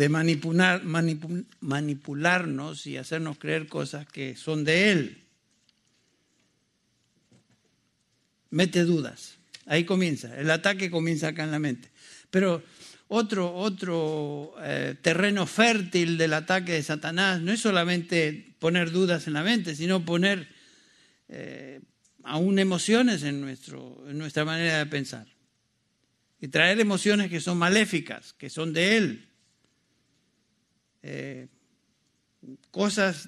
[0.09, 5.23] manipular, manipularnos y hacernos creer cosas que son de él.
[8.51, 9.37] Mete dudas.
[9.65, 10.39] Ahí comienza.
[10.39, 11.89] El ataque comienza acá en la mente.
[12.29, 12.61] Pero
[13.13, 19.33] otro, otro eh, terreno fértil del ataque de Satanás no es solamente poner dudas en
[19.33, 20.47] la mente, sino poner
[21.27, 21.81] eh,
[22.23, 25.27] aún emociones en, nuestro, en nuestra manera de pensar
[26.39, 29.29] y traer emociones que son maléficas, que son de Él.
[31.03, 31.47] Eh,
[32.71, 33.27] cosas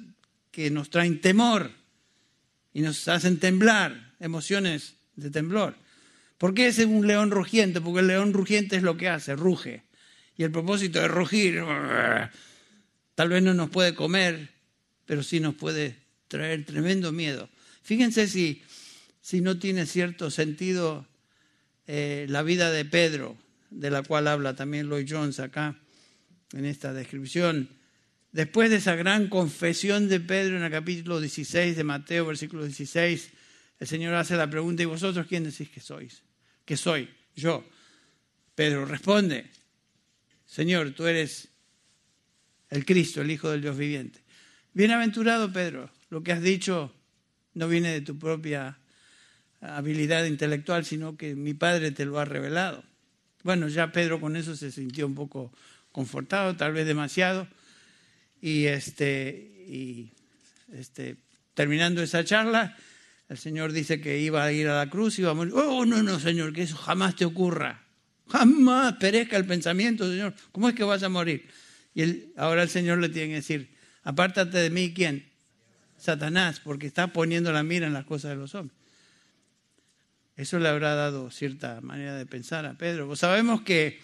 [0.50, 1.70] que nos traen temor
[2.72, 5.76] y nos hacen temblar, emociones de temblor.
[6.44, 7.80] ¿Por qué es un león rugiente?
[7.80, 9.84] Porque el león rugiente es lo que hace, ruge.
[10.36, 11.64] Y el propósito de rugir,
[13.16, 14.50] tal vez no nos puede comer,
[15.06, 15.96] pero sí nos puede
[16.28, 17.48] traer tremendo miedo.
[17.82, 18.62] Fíjense si,
[19.22, 21.08] si no tiene cierto sentido
[21.88, 23.38] eh, la vida de Pedro,
[23.70, 25.80] de la cual habla también Lloyd Jones acá
[26.52, 27.70] en esta descripción.
[28.34, 33.30] Después de esa gran confesión de Pedro en el capítulo 16 de Mateo, versículo 16,
[33.80, 36.23] el Señor hace la pregunta, ¿y vosotros quién decís que sois?
[36.66, 37.10] ¿Qué soy?
[37.36, 37.64] Yo.
[38.56, 39.50] Pedro responde,
[40.46, 41.50] Señor, tú eres
[42.70, 44.20] el Cristo, el Hijo del Dios viviente.
[44.74, 46.94] Bienaventurado Pedro, lo que has dicho
[47.56, 48.78] no viene de tu propia
[49.62, 52.84] habilidad intelectual, sino que mi Padre te lo ha revelado.
[53.44, 55.52] Bueno, ya Pedro con eso se sintió un poco
[55.92, 57.48] confortado, tal vez demasiado,
[58.42, 60.12] y este, y
[60.74, 61.18] este,
[61.54, 62.78] terminando esa charla,
[63.34, 65.54] el Señor dice que iba a ir a la cruz y iba a morir.
[65.56, 67.82] Oh, no, no, Señor, que eso jamás te ocurra.
[68.28, 70.36] Jamás perezca el pensamiento, Señor.
[70.52, 71.50] ¿Cómo es que vas a morir?
[71.96, 75.26] Y él, ahora el Señor le tiene que decir, apártate de mí, ¿quién?
[75.98, 78.78] Satanás, porque está poniendo la mira en las cosas de los hombres.
[80.36, 83.08] Eso le habrá dado cierta manera de pensar a Pedro.
[83.08, 84.00] Pues sabemos que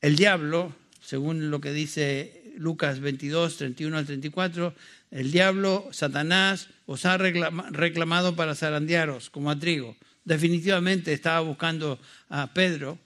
[0.00, 4.74] el diablo, según lo que dice Lucas 22, 31 al 34,
[5.10, 9.92] el diablo, Satanás, os ha reclamado para zarandearos como a trigo.
[10.24, 12.00] Definitivamente estaba buscando
[12.32, 12.98] a Pedro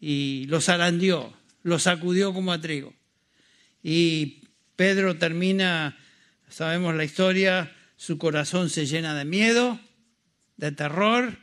[0.00, 1.30] y lo zarandeó,
[1.62, 2.94] lo sacudió como a trigo.
[3.82, 5.98] Y Pedro termina,
[6.48, 9.78] sabemos la historia, su corazón se llena de miedo
[10.56, 11.36] de terror,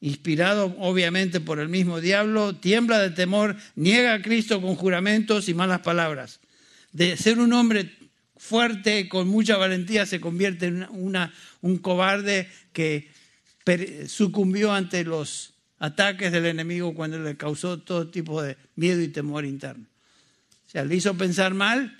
[0.00, 5.54] inspirado obviamente por el mismo diablo, tiembla de temor, niega a Cristo con juramentos y
[5.54, 6.38] malas palabras.
[6.92, 8.03] De ser un hombre
[8.44, 13.08] fuerte, con mucha valentía, se convierte en una, un cobarde que
[14.06, 19.46] sucumbió ante los ataques del enemigo cuando le causó todo tipo de miedo y temor
[19.46, 19.86] interno.
[20.66, 21.98] O sea, le hizo pensar mal,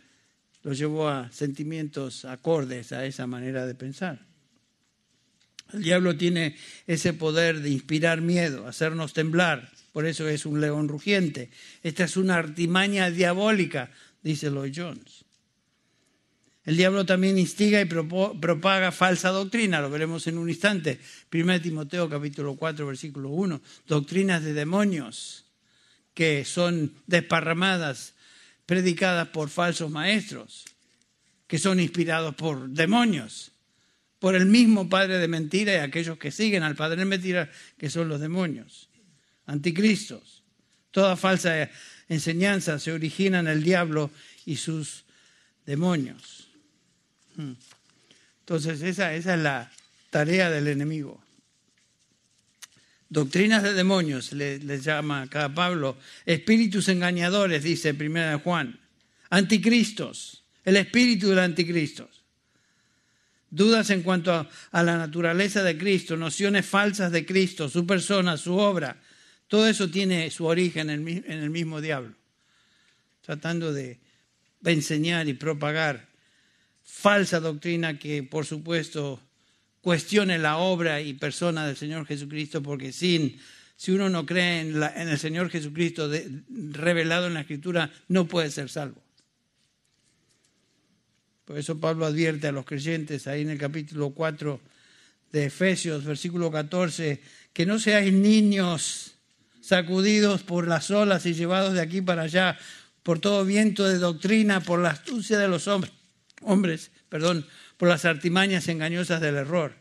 [0.62, 4.20] lo llevó a sentimientos acordes a esa manera de pensar.
[5.72, 9.70] El diablo tiene ese poder de inspirar miedo, hacernos temblar.
[9.94, 11.50] Por eso es un león rugiente.
[11.82, 13.90] Esta es una artimaña diabólica,
[14.22, 15.23] dice Lloyd Jones.
[16.64, 20.98] El diablo también instiga y propaga falsa doctrina, lo veremos en un instante.
[21.30, 25.44] 1 Timoteo capítulo 4 versículo 1, doctrinas de demonios
[26.14, 28.14] que son desparramadas,
[28.66, 30.64] predicadas por falsos maestros,
[31.46, 33.50] que son inspirados por demonios
[34.24, 37.90] por el mismo padre de mentira y aquellos que siguen al padre de mentira, que
[37.90, 38.88] son los demonios,
[39.44, 40.42] anticristos.
[40.92, 41.68] Toda falsa
[42.08, 44.10] enseñanza se origina en el diablo
[44.46, 45.04] y sus
[45.66, 46.43] demonios.
[47.36, 47.52] Hmm.
[48.40, 49.72] Entonces, esa, esa es la
[50.10, 51.22] tarea del enemigo.
[53.08, 55.96] Doctrinas de demonios, le llama acá Pablo.
[56.26, 58.78] Espíritus engañadores, dice de Juan.
[59.30, 62.08] Anticristos, el espíritu del anticristo
[63.54, 68.56] dudas en cuanto a, la naturaleza de Cristo, nociones falsas de Cristo, su persona, su
[68.56, 68.96] obra.
[69.46, 72.14] Todo eso tiene su origen en el, mismo diablo,
[73.22, 74.00] tratando de
[74.64, 76.08] enseñar y propagar
[76.84, 79.20] falsa doctrina que, por supuesto,
[79.80, 83.40] cuestione la obra y persona del Señor Jesucristo, porque sin,
[83.76, 86.10] si uno no cree en, el Señor Jesucristo
[86.48, 89.02] revelado en la Escritura, no puede ser salvo.
[91.44, 94.60] Por eso Pablo advierte a los creyentes ahí en el capítulo 4
[95.32, 97.20] de Efesios, versículo 14,
[97.52, 99.16] que no seáis niños
[99.60, 102.58] sacudidos por las olas y llevados de aquí para allá
[103.02, 105.92] por todo viento de doctrina, por la astucia de los hombres,
[106.44, 109.74] hombres, perdón, por las artimañas engañosas del error.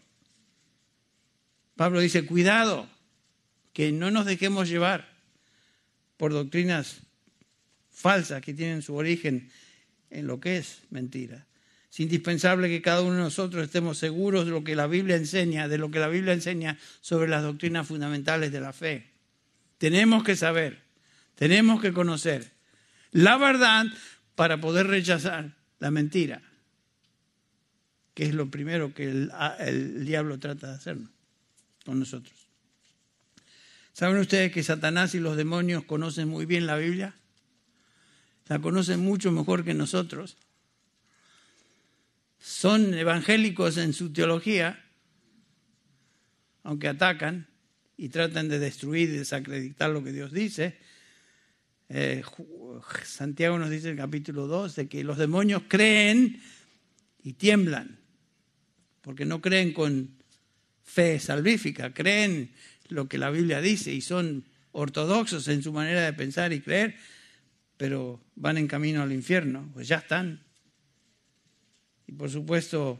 [1.75, 2.87] Pablo dice, cuidado,
[3.73, 5.13] que no nos dejemos llevar
[6.17, 7.01] por doctrinas
[7.91, 9.49] falsas que tienen su origen
[10.09, 11.45] en lo que es mentira.
[11.91, 15.67] Es indispensable que cada uno de nosotros estemos seguros de lo que la Biblia enseña,
[15.67, 19.11] de lo que la Biblia enseña sobre las doctrinas fundamentales de la fe.
[19.77, 20.81] Tenemos que saber,
[21.35, 22.51] tenemos que conocer
[23.11, 23.85] la verdad
[24.35, 26.41] para poder rechazar la mentira,
[28.13, 31.09] que es lo primero que el, diablo trata de hacernos
[31.85, 32.33] con nosotros.
[33.91, 37.15] ¿Saben ustedes que Satanás y los demonios conocen muy bien la Biblia?
[38.47, 40.37] La conocen mucho mejor que nosotros.
[42.39, 44.83] Son evangélicos en su teología,
[46.63, 47.47] aunque atacan
[47.97, 50.77] y tratan de destruir y desacreditar lo que Dios dice.
[51.89, 52.23] Eh,
[53.05, 56.41] Santiago nos dice en el capítulo 2 de que los demonios creen
[57.23, 57.99] y tiemblan,
[59.03, 60.15] porque no creen con
[60.81, 62.51] fe salvífica, creen
[62.87, 66.95] lo que la Biblia dice y son ortodoxos en su manera de pensar y creer,
[67.77, 70.41] pero van en camino al infierno, pues ya están.
[72.07, 72.99] Y por supuesto,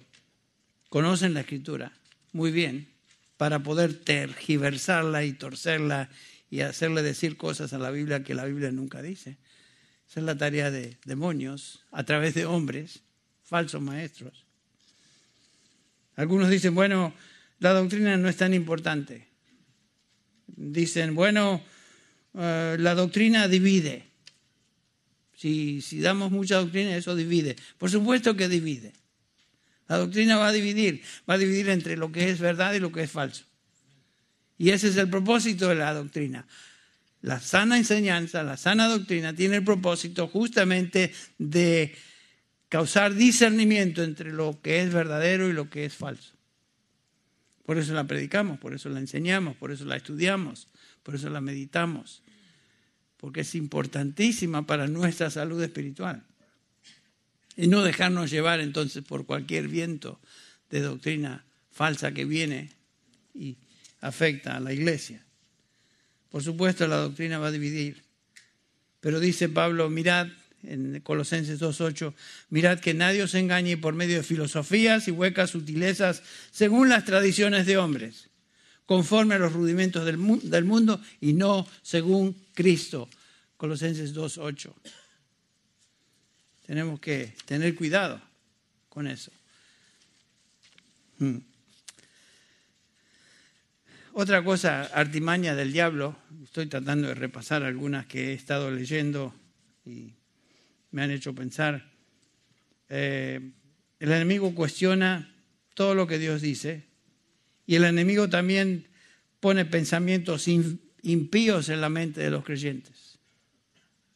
[0.89, 1.93] conocen la escritura
[2.33, 2.89] muy bien
[3.37, 6.09] para poder tergiversarla y torcerla
[6.49, 9.37] y hacerle decir cosas a la Biblia que la Biblia nunca dice.
[10.07, 13.03] Esa es la tarea de demonios a través de hombres,
[13.41, 14.42] falsos maestros.
[16.15, 17.13] Algunos dicen, bueno,
[17.59, 19.27] la doctrina no es tan importante.
[20.47, 21.63] Dicen, bueno,
[22.35, 24.03] eh, la doctrina divide.
[25.35, 27.55] Si, si damos mucha doctrina, eso divide.
[27.77, 28.93] Por supuesto que divide.
[29.87, 32.91] La doctrina va a dividir, va a dividir entre lo que es verdad y lo
[32.91, 33.43] que es falso.
[34.57, 36.47] Y ese es el propósito de la doctrina.
[37.21, 41.95] La sana enseñanza, la sana doctrina tiene el propósito justamente de
[42.73, 46.33] causar discernimiento entre lo que es verdadero y lo que es falso.
[47.67, 50.69] Por eso la predicamos, por eso la enseñamos, por eso la estudiamos,
[51.03, 52.23] por eso la meditamos,
[53.17, 56.23] porque es importantísima para nuestra salud espiritual.
[57.55, 60.19] Y no dejarnos llevar entonces por cualquier viento
[60.71, 62.71] de doctrina falsa que viene
[63.35, 63.55] y
[64.01, 65.23] afecta a la iglesia.
[66.31, 68.03] Por supuesto, la doctrina va a dividir.
[68.99, 70.29] Pero dice Pablo, mirad,
[70.63, 72.13] en Colosenses 2.8,
[72.49, 77.65] mirad que nadie os engañe por medio de filosofías y huecas sutilezas según las tradiciones
[77.65, 78.29] de hombres,
[78.85, 83.09] conforme a los rudimentos del, mundo y no según Cristo.
[83.57, 84.73] Colosenses 2.8.
[86.65, 88.21] Tenemos que tener cuidado
[88.89, 89.31] con eso.
[91.19, 91.37] Hmm.
[94.15, 99.33] Otra cosa, artimaña del diablo, estoy tratando de repasar algunas que he estado leyendo
[99.85, 100.13] y
[100.93, 101.91] me han hecho pensar.
[102.87, 103.51] Eh,
[103.99, 105.35] el enemigo cuestiona
[105.73, 106.85] todo lo que Dios dice
[107.65, 108.87] y el enemigo también
[109.39, 113.17] pone pensamientos impíos en la mente de los creyentes.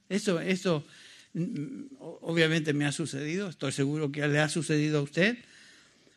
[0.07, 0.85] Eso, eso
[1.33, 5.37] mm, obviamente me ha sucedido, estoy seguro que le ha sucedido a usted.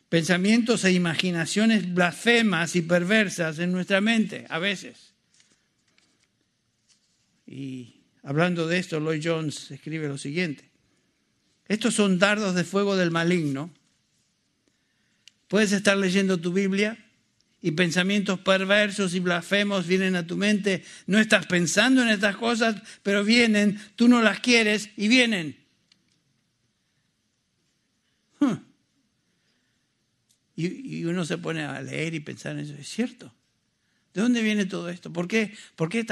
[0.09, 5.13] Pensamientos e imaginaciones blasfemas y perversas en nuestra mente, a veces.
[7.47, 10.69] Y Hablando de esto, Lloyd Jones escribe lo siguiente.
[11.67, 13.71] Estos son dardos de fuego del maligno.
[15.47, 16.97] Puedes estar leyendo tu Biblia
[17.61, 20.83] y pensamientos perversos y blasfemos vienen a tu mente.
[21.07, 25.57] No estás pensando en estas cosas, pero vienen, tú no las quieres y vienen.
[30.55, 32.73] Y, uno se pone a leer y pensar en eso.
[32.75, 33.33] Es cierto.
[34.13, 35.11] ¿De dónde viene todo esto?
[35.11, 36.03] ¿Por qué, ¿Por qué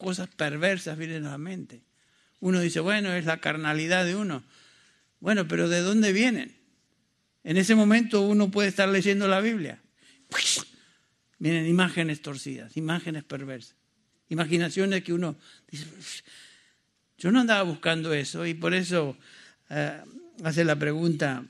[0.00, 1.82] cosas perversas vienen a la mente.
[2.40, 4.42] Uno dice, bueno, es la carnalidad de uno.
[5.20, 6.56] Bueno, pero ¿de dónde vienen?
[7.44, 9.78] En ese momento uno puede estar leyendo la Biblia.
[11.38, 13.76] Vienen imágenes torcidas, imágenes perversas,
[14.28, 15.36] imaginaciones que uno
[15.70, 15.86] dice,
[17.18, 19.16] yo no andaba buscando eso y por eso
[19.68, 20.00] eh,
[20.42, 21.44] hace la pregunta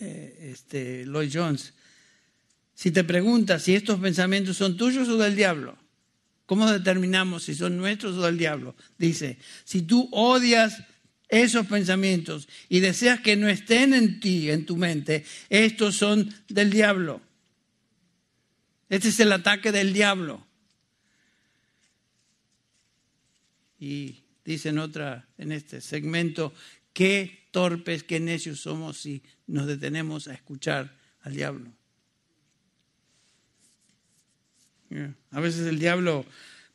[0.00, 1.74] eh, este, Lloyd Jones.
[2.74, 5.76] Si te preguntas si estos pensamientos son tuyos o del diablo,
[6.50, 8.74] ¿Cómo determinamos si son nuestros o del diablo?
[8.98, 10.82] Dice, si tú odias
[11.28, 16.70] esos pensamientos y deseas que no estén en ti, en tu mente, estos son del
[16.70, 17.22] diablo.
[18.88, 20.44] Este es el ataque del diablo.
[23.78, 26.52] Y dice en otra, en este segmento,
[26.92, 31.70] qué torpes, qué necios somos si nos detenemos a escuchar al diablo.
[35.30, 36.26] A veces el diablo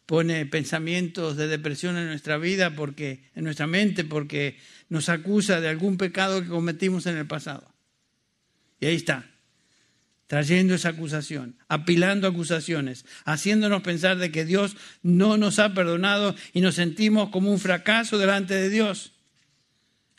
[0.06, 4.58] pone pensamientos de depresión en nuestra vida, porque, en nuestra mente, porque
[4.90, 7.74] nos acusa de algún pecado que cometimos en el pasado.
[8.80, 9.30] Y ahí está,
[10.28, 16.62] trayendo esa acusación, apilando acusaciones, haciéndonos pensar de que Dios no nos ha perdonado y
[16.62, 19.14] nos sentimos como un fracaso delante de Dios.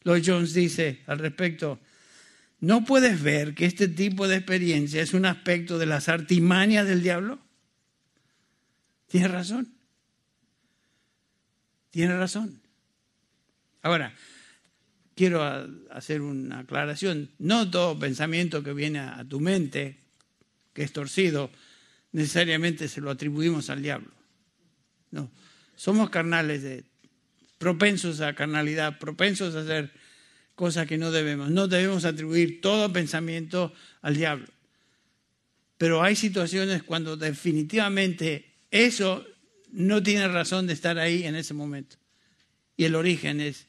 [0.04, 1.80] Lloyd Jones dice al respecto,
[2.60, 7.02] ¿no puedes ver que este tipo de experiencia es un aspecto de las artimañas del
[7.02, 7.45] diablo?
[9.16, 9.72] Tienes razón.
[11.90, 12.60] Tienes razón.
[13.80, 14.14] Ahora,
[15.14, 15.42] quiero
[15.90, 17.30] hacer una aclaración.
[17.38, 19.96] No todo pensamiento que viene a tu mente,
[20.74, 21.50] que es torcido,
[22.12, 24.10] necesariamente se lo atribuimos al diablo.
[25.12, 25.30] No,
[25.76, 26.84] somos carnales, de,
[27.56, 29.92] propensos a carnalidad, propensos a hacer
[30.54, 31.50] cosas que no debemos.
[31.50, 34.48] No debemos atribuir todo pensamiento al diablo.
[35.78, 39.24] Pero hay situaciones cuando definitivamente eso
[39.72, 41.96] no tiene razón de estar ahí en ese momento.
[42.76, 43.66] Y el origen es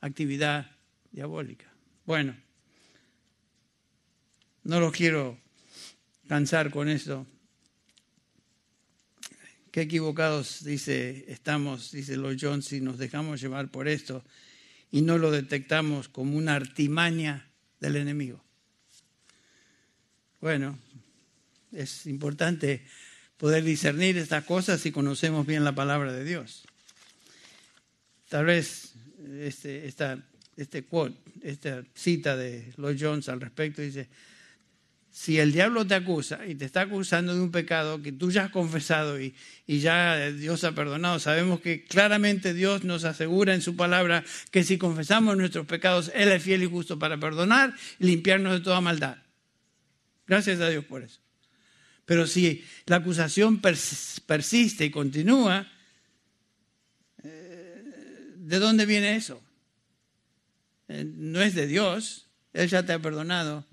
[0.00, 0.70] actividad
[1.10, 1.72] diabólica.
[2.04, 2.36] Bueno,
[4.64, 5.38] no lo quiero
[6.28, 7.26] cansar con esto.
[9.70, 14.22] Qué equivocados, dice, estamos, dice Lloyd Jones, si nos dejamos llevar por esto
[14.90, 17.50] y no lo detectamos como una artimaña
[17.80, 18.44] del enemigo.
[20.40, 20.78] Bueno,
[21.72, 22.84] es importante
[23.42, 26.62] poder discernir estas cosas si conocemos bien la palabra de Dios.
[28.28, 28.94] Tal vez
[29.40, 30.16] este, esta,
[30.56, 34.08] este quote, esta cita de Lloyd Jones al respecto dice,
[35.10, 38.44] si el diablo te acusa y te está acusando de un pecado que tú ya
[38.44, 39.34] has confesado y,
[39.66, 44.22] y, ya Dios ha perdonado, sabemos que claramente Dios nos asegura en su palabra
[44.52, 48.60] que si confesamos nuestros pecados, Él es fiel y justo para perdonar y limpiarnos de
[48.60, 49.16] toda maldad.
[50.28, 51.18] Gracias a Dios por eso.
[52.12, 55.66] Pero si la acusación persiste y continúa,
[57.24, 57.82] eh,
[58.36, 59.42] ¿de dónde viene eso?
[60.88, 63.64] Eh, no es de Dios, Él ya te ha perdonado.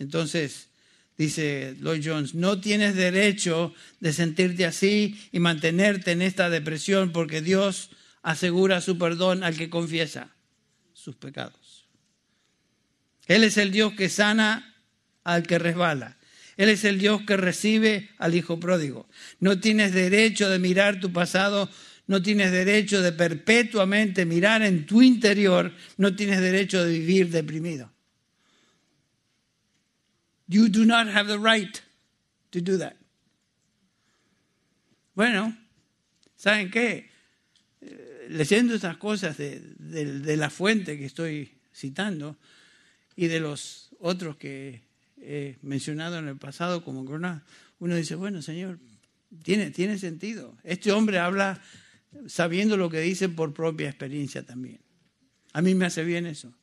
[0.00, 0.70] Entonces,
[1.16, 7.42] dice Lloyd Jones, no tienes derecho de sentirte así y mantenerte en esta depresión porque
[7.42, 7.90] Dios
[8.22, 10.34] asegura su perdón al que confiesa
[10.94, 11.86] sus pecados.
[13.26, 14.74] Él es el Dios que sana
[15.22, 16.17] al que resbala.
[16.58, 19.08] Él es el Dios que recibe al Hijo pródigo.
[19.38, 21.70] No tienes derecho de mirar tu pasado,
[22.08, 27.92] no tienes derecho de perpetuamente mirar en tu interior, no tienes derecho de vivir deprimido.
[30.48, 31.78] You do not have the right
[32.50, 32.96] to do that.
[35.14, 35.56] Bueno,
[36.36, 37.08] ¿saben qué?
[37.82, 42.36] Eh, leyendo estas cosas de, de la fuente que estoy citando
[43.14, 44.87] y de los otros que
[45.22, 47.44] he mencionado en el pasado como Corona,
[47.78, 48.78] uno dice, bueno, Señor,
[49.42, 50.56] tiene, tiene sentido.
[50.64, 51.60] Este hombre habla
[52.26, 54.80] sabiendo lo que dice por propia experiencia también.
[55.52, 56.54] A mí me hace bien eso,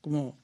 [0.00, 0.38] como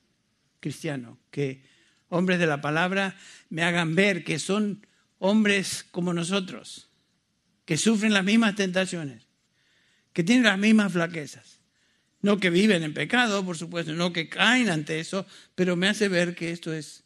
[0.60, 1.62] cristiano, que
[2.08, 3.16] hombres de la palabra
[3.50, 4.86] me hagan ver que son
[5.18, 6.88] hombres como nosotros,
[7.64, 9.26] que sufren las mismas tentaciones,
[10.12, 11.60] que tienen las mismas flaquezas.
[12.20, 16.08] No que viven en pecado, por supuesto, no que caen ante eso, pero me hace
[16.08, 17.03] ver que esto es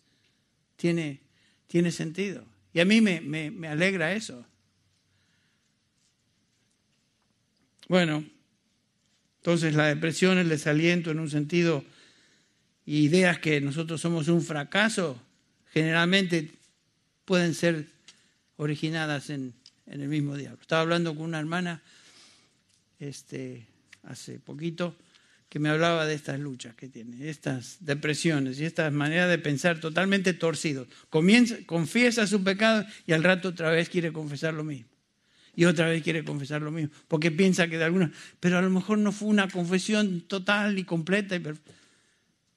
[0.79, 1.21] tiene,
[1.67, 2.47] tiene sentido.
[2.73, 4.47] Y a mí me, me, alegra eso.
[7.89, 8.25] Bueno,
[9.39, 11.85] entonces la depresión, el desaliento en un sentido,
[12.87, 15.21] ideas que nosotros somos un fracaso,
[15.73, 16.53] generalmente
[17.25, 17.87] pueden ser
[18.57, 19.55] originadas en,
[19.87, 20.61] en el mismo diablo.
[20.61, 21.83] Estaba hablando con una hermana
[23.01, 23.67] este,
[24.05, 24.95] hace poquito
[25.49, 29.81] que me hablaba de estas luchas que tiene, estas depresiones y estas maneras de pensar
[29.81, 30.89] totalmente torcidos.
[31.09, 34.89] Comienza, confiesa su pecado y al rato otra vez quiere confesar lo mismo.
[35.57, 38.13] Y otra vez quiere confesar lo mismo, porque piensa que de alguna...
[38.39, 41.35] Pero a lo mejor no fue una confesión total y completa.
[41.35, 41.43] Y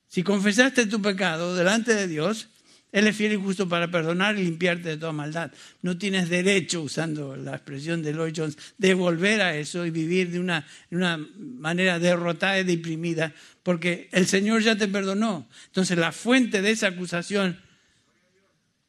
[0.07, 2.49] si confesaste tu pecado delante de Dios,
[2.91, 5.51] él es fiel y justo para perdonar y limpiarte de toda maldad.
[5.81, 10.29] No tienes derecho, usando la expresión de Lloyd Jones, de volver a eso y vivir
[10.31, 13.33] de una, manera derrotada y deprimida,
[13.63, 15.47] porque el Señor ya te perdonó.
[15.67, 17.57] Entonces la fuente de esa acusación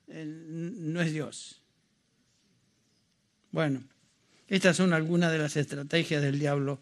[0.09, 1.61] eh, no es Dios.
[3.53, 3.85] Bueno,
[4.49, 6.81] estas son algunas de las estrategias del diablo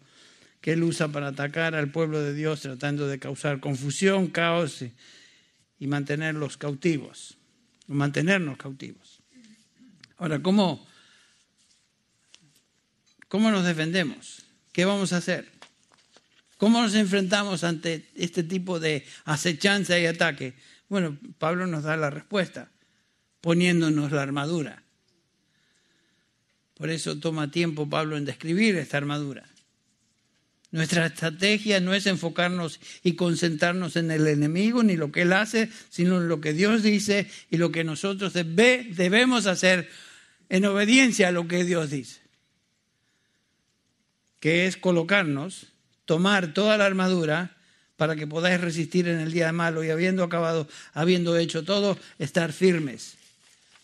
[0.59, 4.83] que él usa para atacar al pueblo de Dios, tratando de causar confusión, caos
[5.87, 7.37] mantenerlos cautivos,
[7.87, 9.19] mantenernos cautivos.
[10.17, 10.87] Ahora, ¿cómo,
[13.27, 14.43] ¿cómo nos defendemos?
[14.71, 15.51] ¿Qué vamos a hacer?
[16.57, 20.53] ¿Cómo nos enfrentamos ante este tipo de acechanza y ataque?
[20.89, 22.69] Bueno, Pablo nos da la respuesta,
[23.41, 24.83] poniéndonos la armadura.
[26.75, 29.50] Por eso toma tiempo Pablo en describir esta armadura.
[30.71, 35.69] Nuestra estrategia no es enfocarnos y concentrarnos en el enemigo ni lo que él hace,
[35.89, 39.89] sino en lo que Dios dice y lo que nosotros debemos hacer
[40.47, 42.21] en obediencia a lo que Dios dice.
[44.39, 45.67] Que es colocarnos,
[46.05, 47.57] tomar toda la armadura
[47.97, 51.99] para que podáis resistir en el día de malo y habiendo acabado, habiendo hecho todo,
[52.17, 53.17] estar firmes.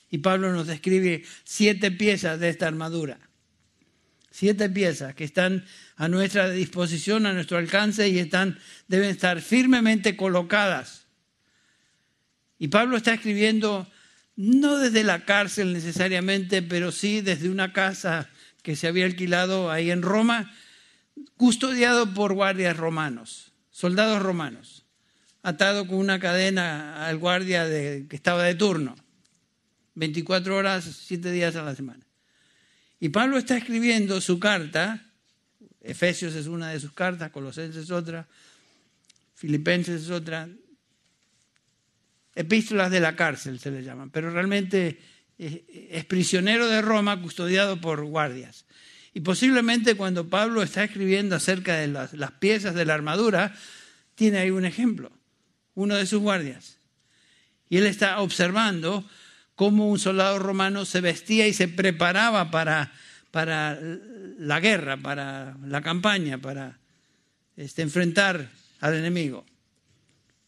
[0.09, 3.19] Y Pablo nos describe siete piezas de esta armadura.
[4.37, 5.65] Siete piezas que están
[5.95, 11.07] a nuestra disposición, a nuestro alcance y están, deben estar firmemente colocadas.
[12.59, 13.91] Y Pablo está escribiendo
[14.35, 18.29] no desde la cárcel necesariamente, pero sí desde una casa
[18.61, 20.53] que se había alquilado ahí en Roma,
[21.35, 24.85] custodiado por guardias romanos, soldados romanos,
[25.41, 28.97] atado con una cadena al guardia de, que estaba de turno.
[29.95, 32.06] 24 horas, 7 días a la semana.
[32.99, 35.05] Y Pablo está escribiendo su carta,
[35.81, 38.27] Efesios es una de sus cartas, Colosenses es otra,
[39.35, 40.49] Filipenses es otra,
[42.33, 44.99] epístolas de la cárcel se le llaman, pero realmente
[45.37, 48.65] es, prisionero de Roma custodiado por guardias.
[49.13, 53.55] Y posiblemente cuando Pablo está escribiendo acerca de las, las piezas de la armadura,
[54.15, 55.11] tiene ahí un ejemplo,
[55.75, 56.77] uno de sus guardias.
[57.69, 59.07] Y él está observando
[59.57, 62.93] cómo un soldado romano se vestía y se preparaba para,
[63.31, 63.79] para
[64.37, 66.77] la guerra, para la campaña, para
[67.55, 68.51] este, enfrentar
[68.81, 69.47] al enemigo.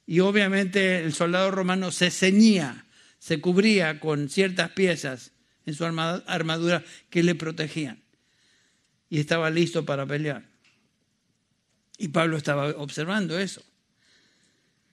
[0.06, 2.86] Y obviamente el soldado romano se ceñía,
[3.18, 5.32] se cubría con ciertas piezas
[5.66, 8.04] en su armadura que le protegían.
[9.10, 10.44] Y estaba listo para pelear.
[11.98, 13.64] Y Pablo estaba observando eso.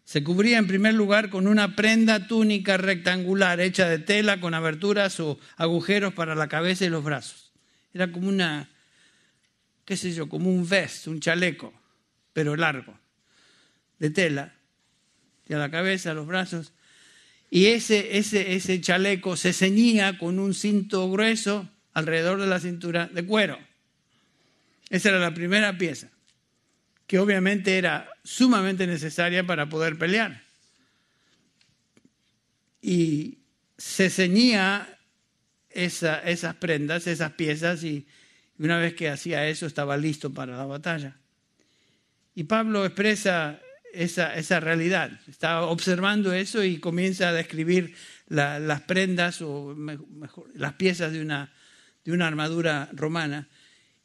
[0.07, 5.19] Se cubría en primer lugar con una prenda túnica rectangular hecha de tela con aberturas
[5.19, 7.51] o agujeros para la cabeza y los brazos.
[7.93, 8.71] Era como una,
[9.85, 11.75] qué sé yo, como un vest, un chaleco,
[12.33, 12.97] pero largo,
[13.99, 14.55] de tela,
[15.49, 16.73] de la cabeza, los brazos.
[17.51, 23.11] Y ese, ese, ese chaleco se ceñía con un cinto grueso alrededor de la cintura
[23.13, 23.59] de cuero.
[24.89, 26.11] Esa era la primera pieza
[27.07, 30.43] que obviamente era sumamente necesaria para poder pelear.
[32.83, 33.39] Y
[33.79, 34.89] se ceñía
[35.71, 38.07] esas prendas, esas piezas, y
[38.59, 41.17] una vez que hacía eso estaba listo para la batalla.
[42.35, 43.61] Y Pablo expresa
[43.93, 47.95] esa, esa realidad, está observando eso y comienza a describir
[48.29, 51.53] las prendas o mejor, las piezas de una,
[52.05, 53.49] de una armadura romana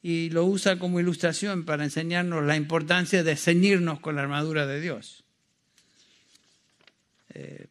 [0.03, 4.81] y lo usa como ilustración para enseñarnos la importancia de ceñirnos con la armadura de
[4.81, 5.23] Dios.
[7.33, 7.67] Eh,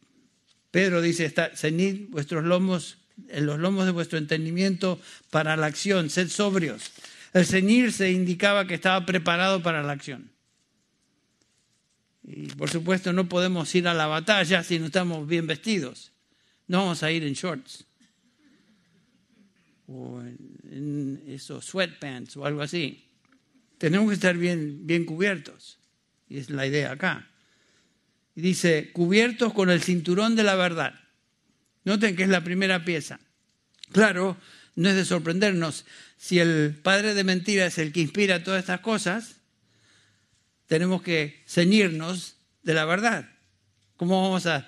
[0.71, 6.09] Pedro dice, está, ceñid vuestros lomos, en los lomos de vuestro entendimiento para la acción,
[6.09, 6.91] sed sobrios.
[7.33, 10.31] El ceñirse indicaba que estaba preparado para la acción.
[12.23, 16.11] Y por supuesto no podemos ir a la batalla si no estamos bien vestidos.
[16.67, 17.85] No vamos a ir en shorts
[19.91, 23.05] o en, esos sweatpants o algo así.
[23.77, 25.79] Tenemos que estar bien, bien cubiertos.
[26.29, 27.27] Y es la idea acá.
[28.35, 30.95] Y dice, cubiertos con el cinturón de la verdad.
[31.83, 33.19] Noten que es la primera pieza.
[33.91, 34.37] Claro,
[34.75, 35.85] no es de sorprendernos.
[36.17, 39.37] Si el padre de mentira es el que inspira todas estas cosas,
[40.67, 43.29] tenemos que ceñirnos de la verdad.
[43.97, 44.65] ¿Cómo vamos a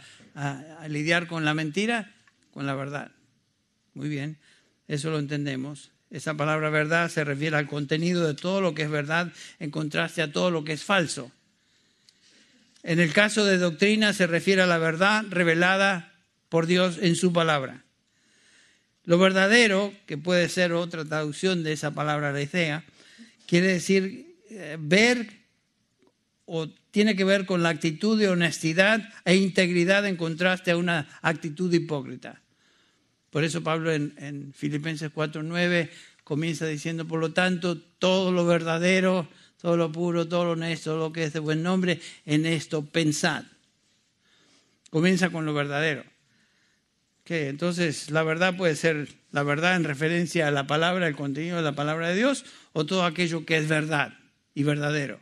[0.90, 2.14] lidiar con la mentira?
[2.52, 3.12] Con la verdad.
[3.94, 4.38] Muy bien.
[4.88, 5.92] Eso lo entendemos.
[6.10, 10.22] Esa palabra verdad se refiere al contenido de todo lo que es verdad en contraste
[10.22, 11.32] a todo lo que es falso.
[12.84, 16.14] En el caso de doctrina se refiere a la verdad revelada
[16.50, 17.84] por Dios en su palabra.
[19.06, 22.84] Lo verdadero, que puede ser otra traducción de esa palabra alecea,
[23.48, 25.28] quiere decir eh, ver
[26.46, 31.08] o tiene que ver con la actitud de honestidad e integridad en contraste a una
[31.22, 32.42] actitud hipócrita.
[33.34, 35.90] Por eso Pablo en, en Filipenses 4.9
[36.24, 39.28] comienza diciendo, por lo tanto, todo lo verdadero,
[39.60, 43.44] todo lo puro, todo lo honesto, lo que es de buen nombre, en esto pensad.
[44.92, 46.04] Comienza con lo verdadero.
[47.24, 47.48] ¿Qué?
[47.48, 51.64] Entonces, la verdad puede ser la verdad en referencia a la palabra, el contenido de
[51.64, 54.14] la palabra de Dios, o todo aquello que es verdad
[54.54, 55.20] y verdadero.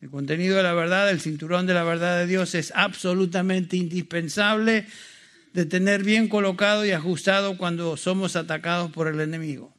[0.00, 4.86] El contenido de la verdad, el cinturón de la verdad de Dios es absolutamente indispensable
[5.52, 9.74] de tener bien colocado y ajustado cuando somos atacados por el enemigo.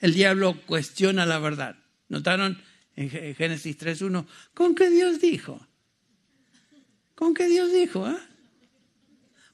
[0.00, 1.76] El diablo cuestiona la verdad.
[2.08, 2.62] ¿Notaron
[2.94, 4.26] en Génesis 3.1?
[4.54, 5.66] ¿Con qué Dios dijo?
[7.14, 8.08] ¿Con qué Dios dijo?
[8.08, 8.16] Eh?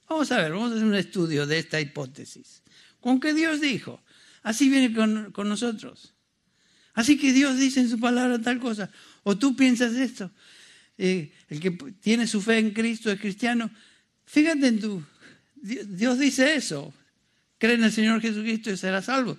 [0.09, 2.62] Vamos a ver, vamos a hacer un estudio de esta hipótesis.
[3.01, 4.03] con que Dios dijo.
[4.43, 6.14] Así viene con, nosotros.
[6.95, 8.90] Así que Dios dice en su palabra tal cosa.
[9.22, 10.30] O tú piensas esto.
[10.99, 13.70] Eh, el que tiene su fe en Cristo es cristiano.
[14.24, 15.02] Fíjate en tu...
[15.54, 16.92] Dios dice eso.
[17.58, 19.36] Cree en el Señor Jesucristo y será salvo.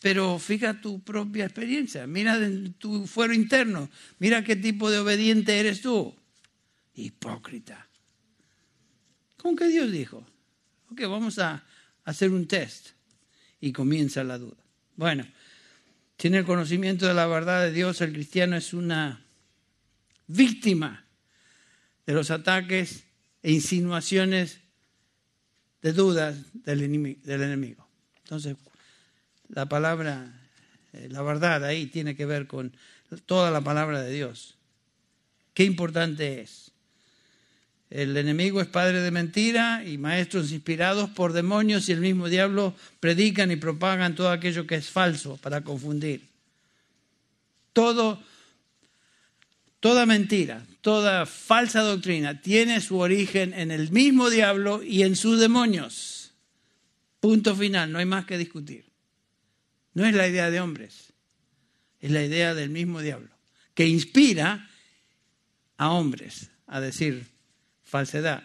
[0.00, 2.06] Pero fija tu propia experiencia.
[2.06, 3.90] Mira en tu fuero interno.
[4.18, 6.14] Mira qué tipo de obediente eres tú.
[6.94, 7.86] Hipócrita.
[9.36, 10.26] ¿Con qué Dios dijo?
[10.90, 11.64] Ok, vamos a
[12.04, 12.90] hacer un test.
[13.60, 14.56] Y comienza la duda.
[14.96, 15.26] Bueno,
[16.16, 19.22] tiene el conocimiento de la verdad de Dios, el cristiano es una
[20.26, 21.04] víctima
[22.06, 23.05] de los ataques
[23.46, 24.58] e insinuaciones
[25.80, 27.88] de dudas del enemigo.
[28.24, 28.56] Entonces,
[29.46, 30.34] la palabra,
[30.92, 32.76] eh, la verdad ahí tiene que ver con
[33.24, 34.56] toda la palabra de Dios.
[35.54, 36.72] Qué importante es.
[37.88, 42.74] El enemigo es padre de mentira y maestros inspirados por demonios y el mismo diablo
[42.98, 46.28] predican y propagan todo aquello que es falso para confundir.
[47.72, 48.20] Todo,
[49.86, 55.38] toda mentira, toda falsa doctrina tiene su origen en el mismo diablo y en sus
[55.38, 56.32] demonios.
[57.20, 58.84] Punto final, no hay más que discutir.
[59.94, 61.12] No es la idea de hombres,
[62.00, 63.30] es la idea del mismo diablo,
[63.74, 64.68] que inspira
[65.76, 67.24] a hombres a decir
[67.84, 68.42] falsedad.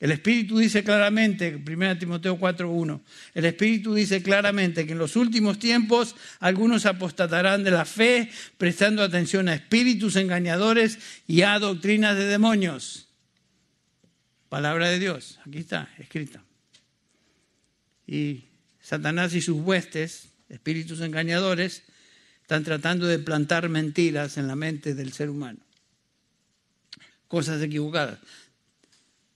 [0.00, 3.00] El Espíritu dice claramente, 1 Timoteo 4.1,
[3.34, 9.02] el Espíritu dice claramente que en los últimos tiempos algunos apostatarán de la fe, prestando
[9.02, 13.08] atención a espíritus engañadores y a doctrinas de demonios.
[14.48, 16.44] Palabra de Dios, aquí está, escrita.
[18.06, 18.44] Y
[18.80, 21.82] Satanás y sus huestes, espíritus engañadores,
[22.42, 25.58] están tratando de plantar mentiras en la mente del ser humano.
[27.26, 28.20] Cosas equivocadas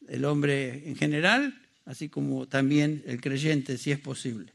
[0.08, 4.52] el hombre en general, así como también el creyente, si es posible.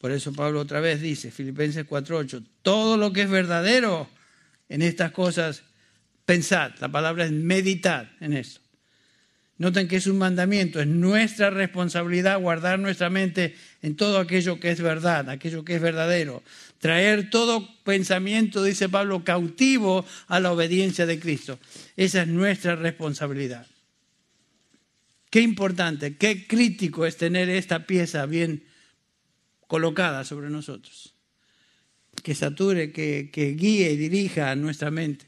[0.00, 4.08] Por eso Pablo otra vez dice, Filipenses 4.8, todo lo que es verdadero
[4.68, 5.62] en estas cosas,
[6.24, 8.60] pensad, la palabra es meditar en eso.
[9.58, 14.70] Noten que es un mandamiento, es nuestra responsabilidad guardar nuestra mente en todo aquello que
[14.70, 16.44] es verdad, aquello que es verdadero.
[16.78, 21.58] Traer todo pensamiento, dice Pablo, cautivo a la obediencia de Cristo.
[21.96, 23.66] Esa es nuestra responsabilidad.
[25.30, 28.64] Qué importante, qué crítico es tener esta pieza bien
[29.66, 31.14] colocada sobre nosotros,
[32.22, 35.26] que sature, que, guíe y dirija nuestra mente,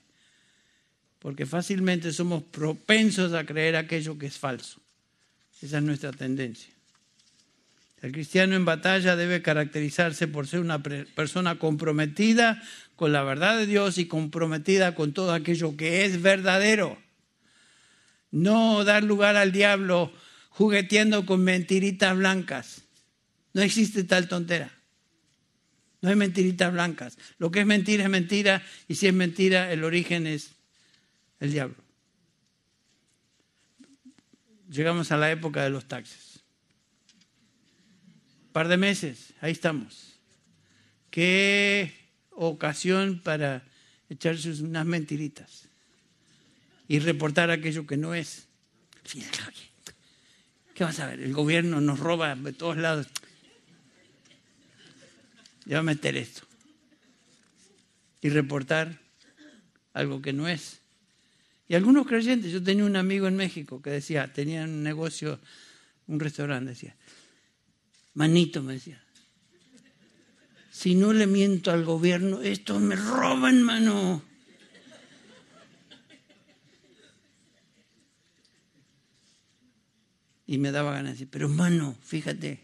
[1.19, 4.81] porque fácilmente somos propensos a creer aquello que es falso.
[5.61, 6.73] Esa es nuestra tendencia.
[8.01, 12.63] El cristiano en batalla debe caracterizarse por ser una persona comprometida
[12.97, 16.97] con la verdad de Dios y comprometida con todo aquello que es verdadero.
[18.31, 20.13] No dar lugar al diablo
[20.51, 22.83] jugueteando con mentiritas blancas.
[23.53, 24.71] No existe tal tontera.
[26.03, 27.19] No hay mentiritas blancas.
[27.39, 30.53] Lo que es mentira es mentira y si es mentira el origen es
[31.41, 31.77] el diablo.
[34.71, 36.41] Llegamos a la época de los taxes.
[38.47, 40.19] Un par de meses, ahí estamos.
[41.11, 41.93] Qué
[42.31, 43.65] ocasión para
[44.09, 45.70] echarse unas mentiritas
[46.91, 48.49] y reportar aquello que no es.
[50.75, 51.21] ¿Qué vas a ver?
[51.21, 53.07] El gobierno nos roba de todos lados.
[55.67, 56.43] Ya va a meter esto.
[58.21, 58.99] Y reportar
[59.93, 60.81] algo que no es.
[61.69, 65.39] Y algunos creyentes, yo tenía un amigo en México que decía, tenía un negocio,
[66.09, 66.97] un restaurante, decía,
[68.15, 69.01] manito me decía,
[70.73, 74.29] si no le miento al gobierno, esto me roban, mano.
[80.51, 82.59] Y me daba ganas de decir, pero hermano, fíjate,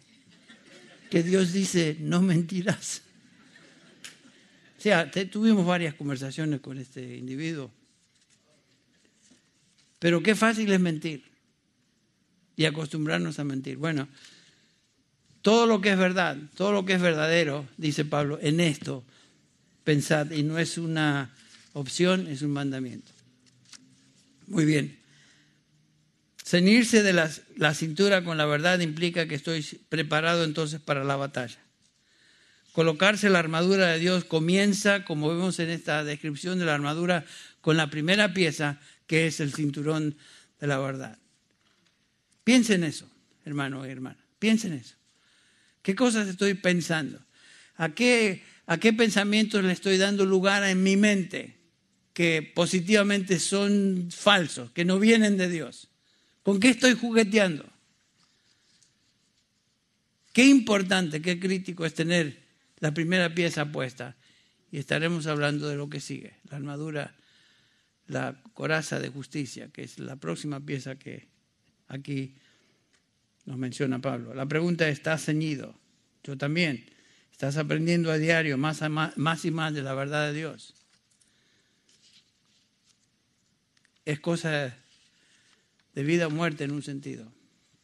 [1.09, 3.03] que Dios dice, no mentirás.
[4.77, 7.71] O sea, tuvimos varias conversaciones con este individuo.
[10.01, 11.23] Pero qué fácil es mentir
[12.57, 13.77] y acostumbrarnos a mentir.
[13.77, 14.09] Bueno,
[15.41, 19.05] todo lo que es verdad, todo lo que es verdadero, dice Pablo, en esto
[19.85, 21.33] pensad, y no es una
[21.73, 23.13] opción, es un mandamiento.
[24.49, 25.06] Muy bien.
[26.47, 31.59] Ceñirse de la, cintura con la verdad implica que estoy preparado entonces para la batalla.
[32.71, 37.25] Colocarse la armadura de Dios comienza, como vemos en esta descripción de la armadura,
[37.61, 38.79] con la primera pieza,
[39.09, 40.17] que es el cinturón
[40.61, 41.19] de la verdad.
[42.45, 43.11] Piensen eso,
[43.45, 44.25] hermano y hermana.
[44.39, 44.95] Piensen eso.
[45.83, 47.19] ¿Qué cosas estoy pensando?
[47.75, 51.57] ¿A qué, ¿A qué pensamientos le estoy dando lugar en mi mente
[52.13, 55.91] que positivamente son falsos, que no vienen de Dios?
[56.47, 57.69] ¿Con qué estoy jugueteando?
[60.33, 62.39] Qué importante, qué crítico es tener
[62.79, 64.15] la primera pieza puesta.
[64.71, 67.17] Y estaremos hablando de lo que sigue, la armadura,
[68.07, 71.27] la coraza de justicia, que es la próxima pieza que
[71.89, 72.37] aquí
[73.45, 74.33] nos menciona Pablo.
[74.33, 75.77] La pregunta es, ¿estás ceñido?
[76.23, 76.89] Yo también.
[77.33, 80.75] ¿Estás aprendiendo a diario más, más y más de la verdad de Dios?
[84.05, 84.86] Es cosa
[85.97, 87.33] de vida o muerte en un sentido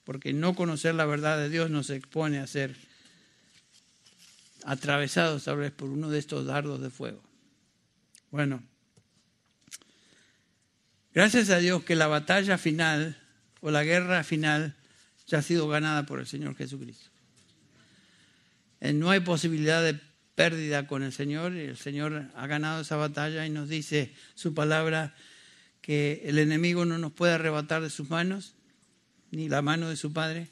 [0.04, 2.74] porque no conocer la verdad de Dios nos expone a ser
[4.64, 7.22] atravesados tal vez por uno de estos dardos de fuego.
[8.30, 8.62] Bueno,
[11.12, 13.20] gracias a Dios que la batalla final
[13.60, 14.74] o la guerra final
[15.26, 17.10] ya ha sido ganada por el Señor Jesucristo.
[18.80, 19.98] Eh, no hay posibilidad de
[20.34, 25.14] pérdida con el Señor, el Señor ha ganado esa batalla y nos dice su palabra
[25.82, 28.54] que el enemigo no nos puede arrebatar de sus manos,
[29.30, 30.48] ni la mano de su padre.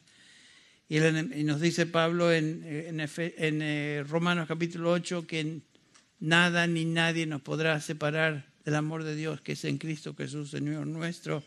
[0.88, 0.98] Y,
[1.44, 5.60] nos dice Pablo en, en, eh, Romanos capítulo 8 que
[6.18, 10.50] nada ni nadie nos podrá separar del amor de Dios que es en Cristo Jesús,
[10.50, 11.44] Señor nuestro.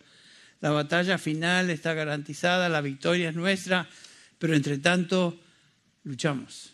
[0.62, 3.90] La batalla final está garantizada, la victoria es nuestra,
[4.40, 5.38] pero entre tanto
[6.06, 6.72] luchamos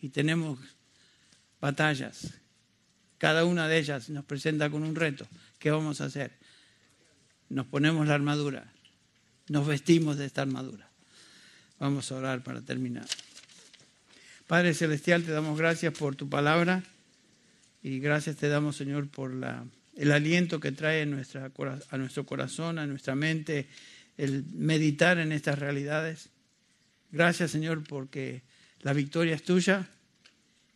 [0.00, 0.60] y tenemos
[1.60, 2.34] batallas.
[3.18, 5.26] Cada una de ellas nos presenta con un reto.
[5.60, 6.32] ¿Qué vamos a hacer?
[7.50, 8.72] Nos ponemos la armadura,
[9.48, 10.88] nos vestimos de esta armadura.
[11.78, 13.06] Vamos a orar para terminar.
[14.46, 16.82] Padre Celestial, te damos gracias por tu palabra
[17.82, 19.32] y gracias te damos, Señor, por
[19.96, 23.68] el aliento que trae a nuestro corazón, a nuestra mente,
[24.16, 26.30] el meditar en estas realidades.
[27.12, 28.44] Gracias, Señor, porque
[28.80, 29.90] la victoria es tuya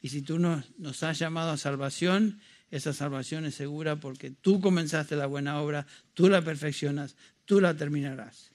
[0.03, 2.39] y si tú nos has llamado a salvación,
[2.71, 7.77] esa salvación es segura porque tú comenzaste la buena obra, tú la perfeccionas, tú la
[7.77, 8.55] terminarás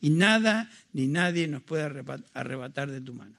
[0.00, 1.82] y nada ni nadie nos puede
[2.32, 3.38] arrebatar de tu mano.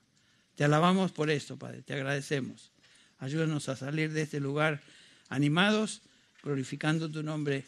[0.56, 2.72] Te alabamos por esto, Padre, te agradecemos.
[3.18, 4.82] Ayúdanos a salir de este lugar
[5.30, 6.02] animados,
[6.44, 7.66] glorificando tu nombre.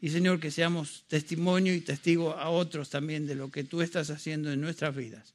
[0.00, 4.10] Y Señor, que seamos testimonio y testigo a otros también de lo que tú estás
[4.10, 5.34] haciendo en nuestras vidas.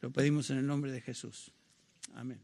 [0.00, 1.52] Lo pedimos en el nombre de Jesús.
[2.14, 2.40] Amén.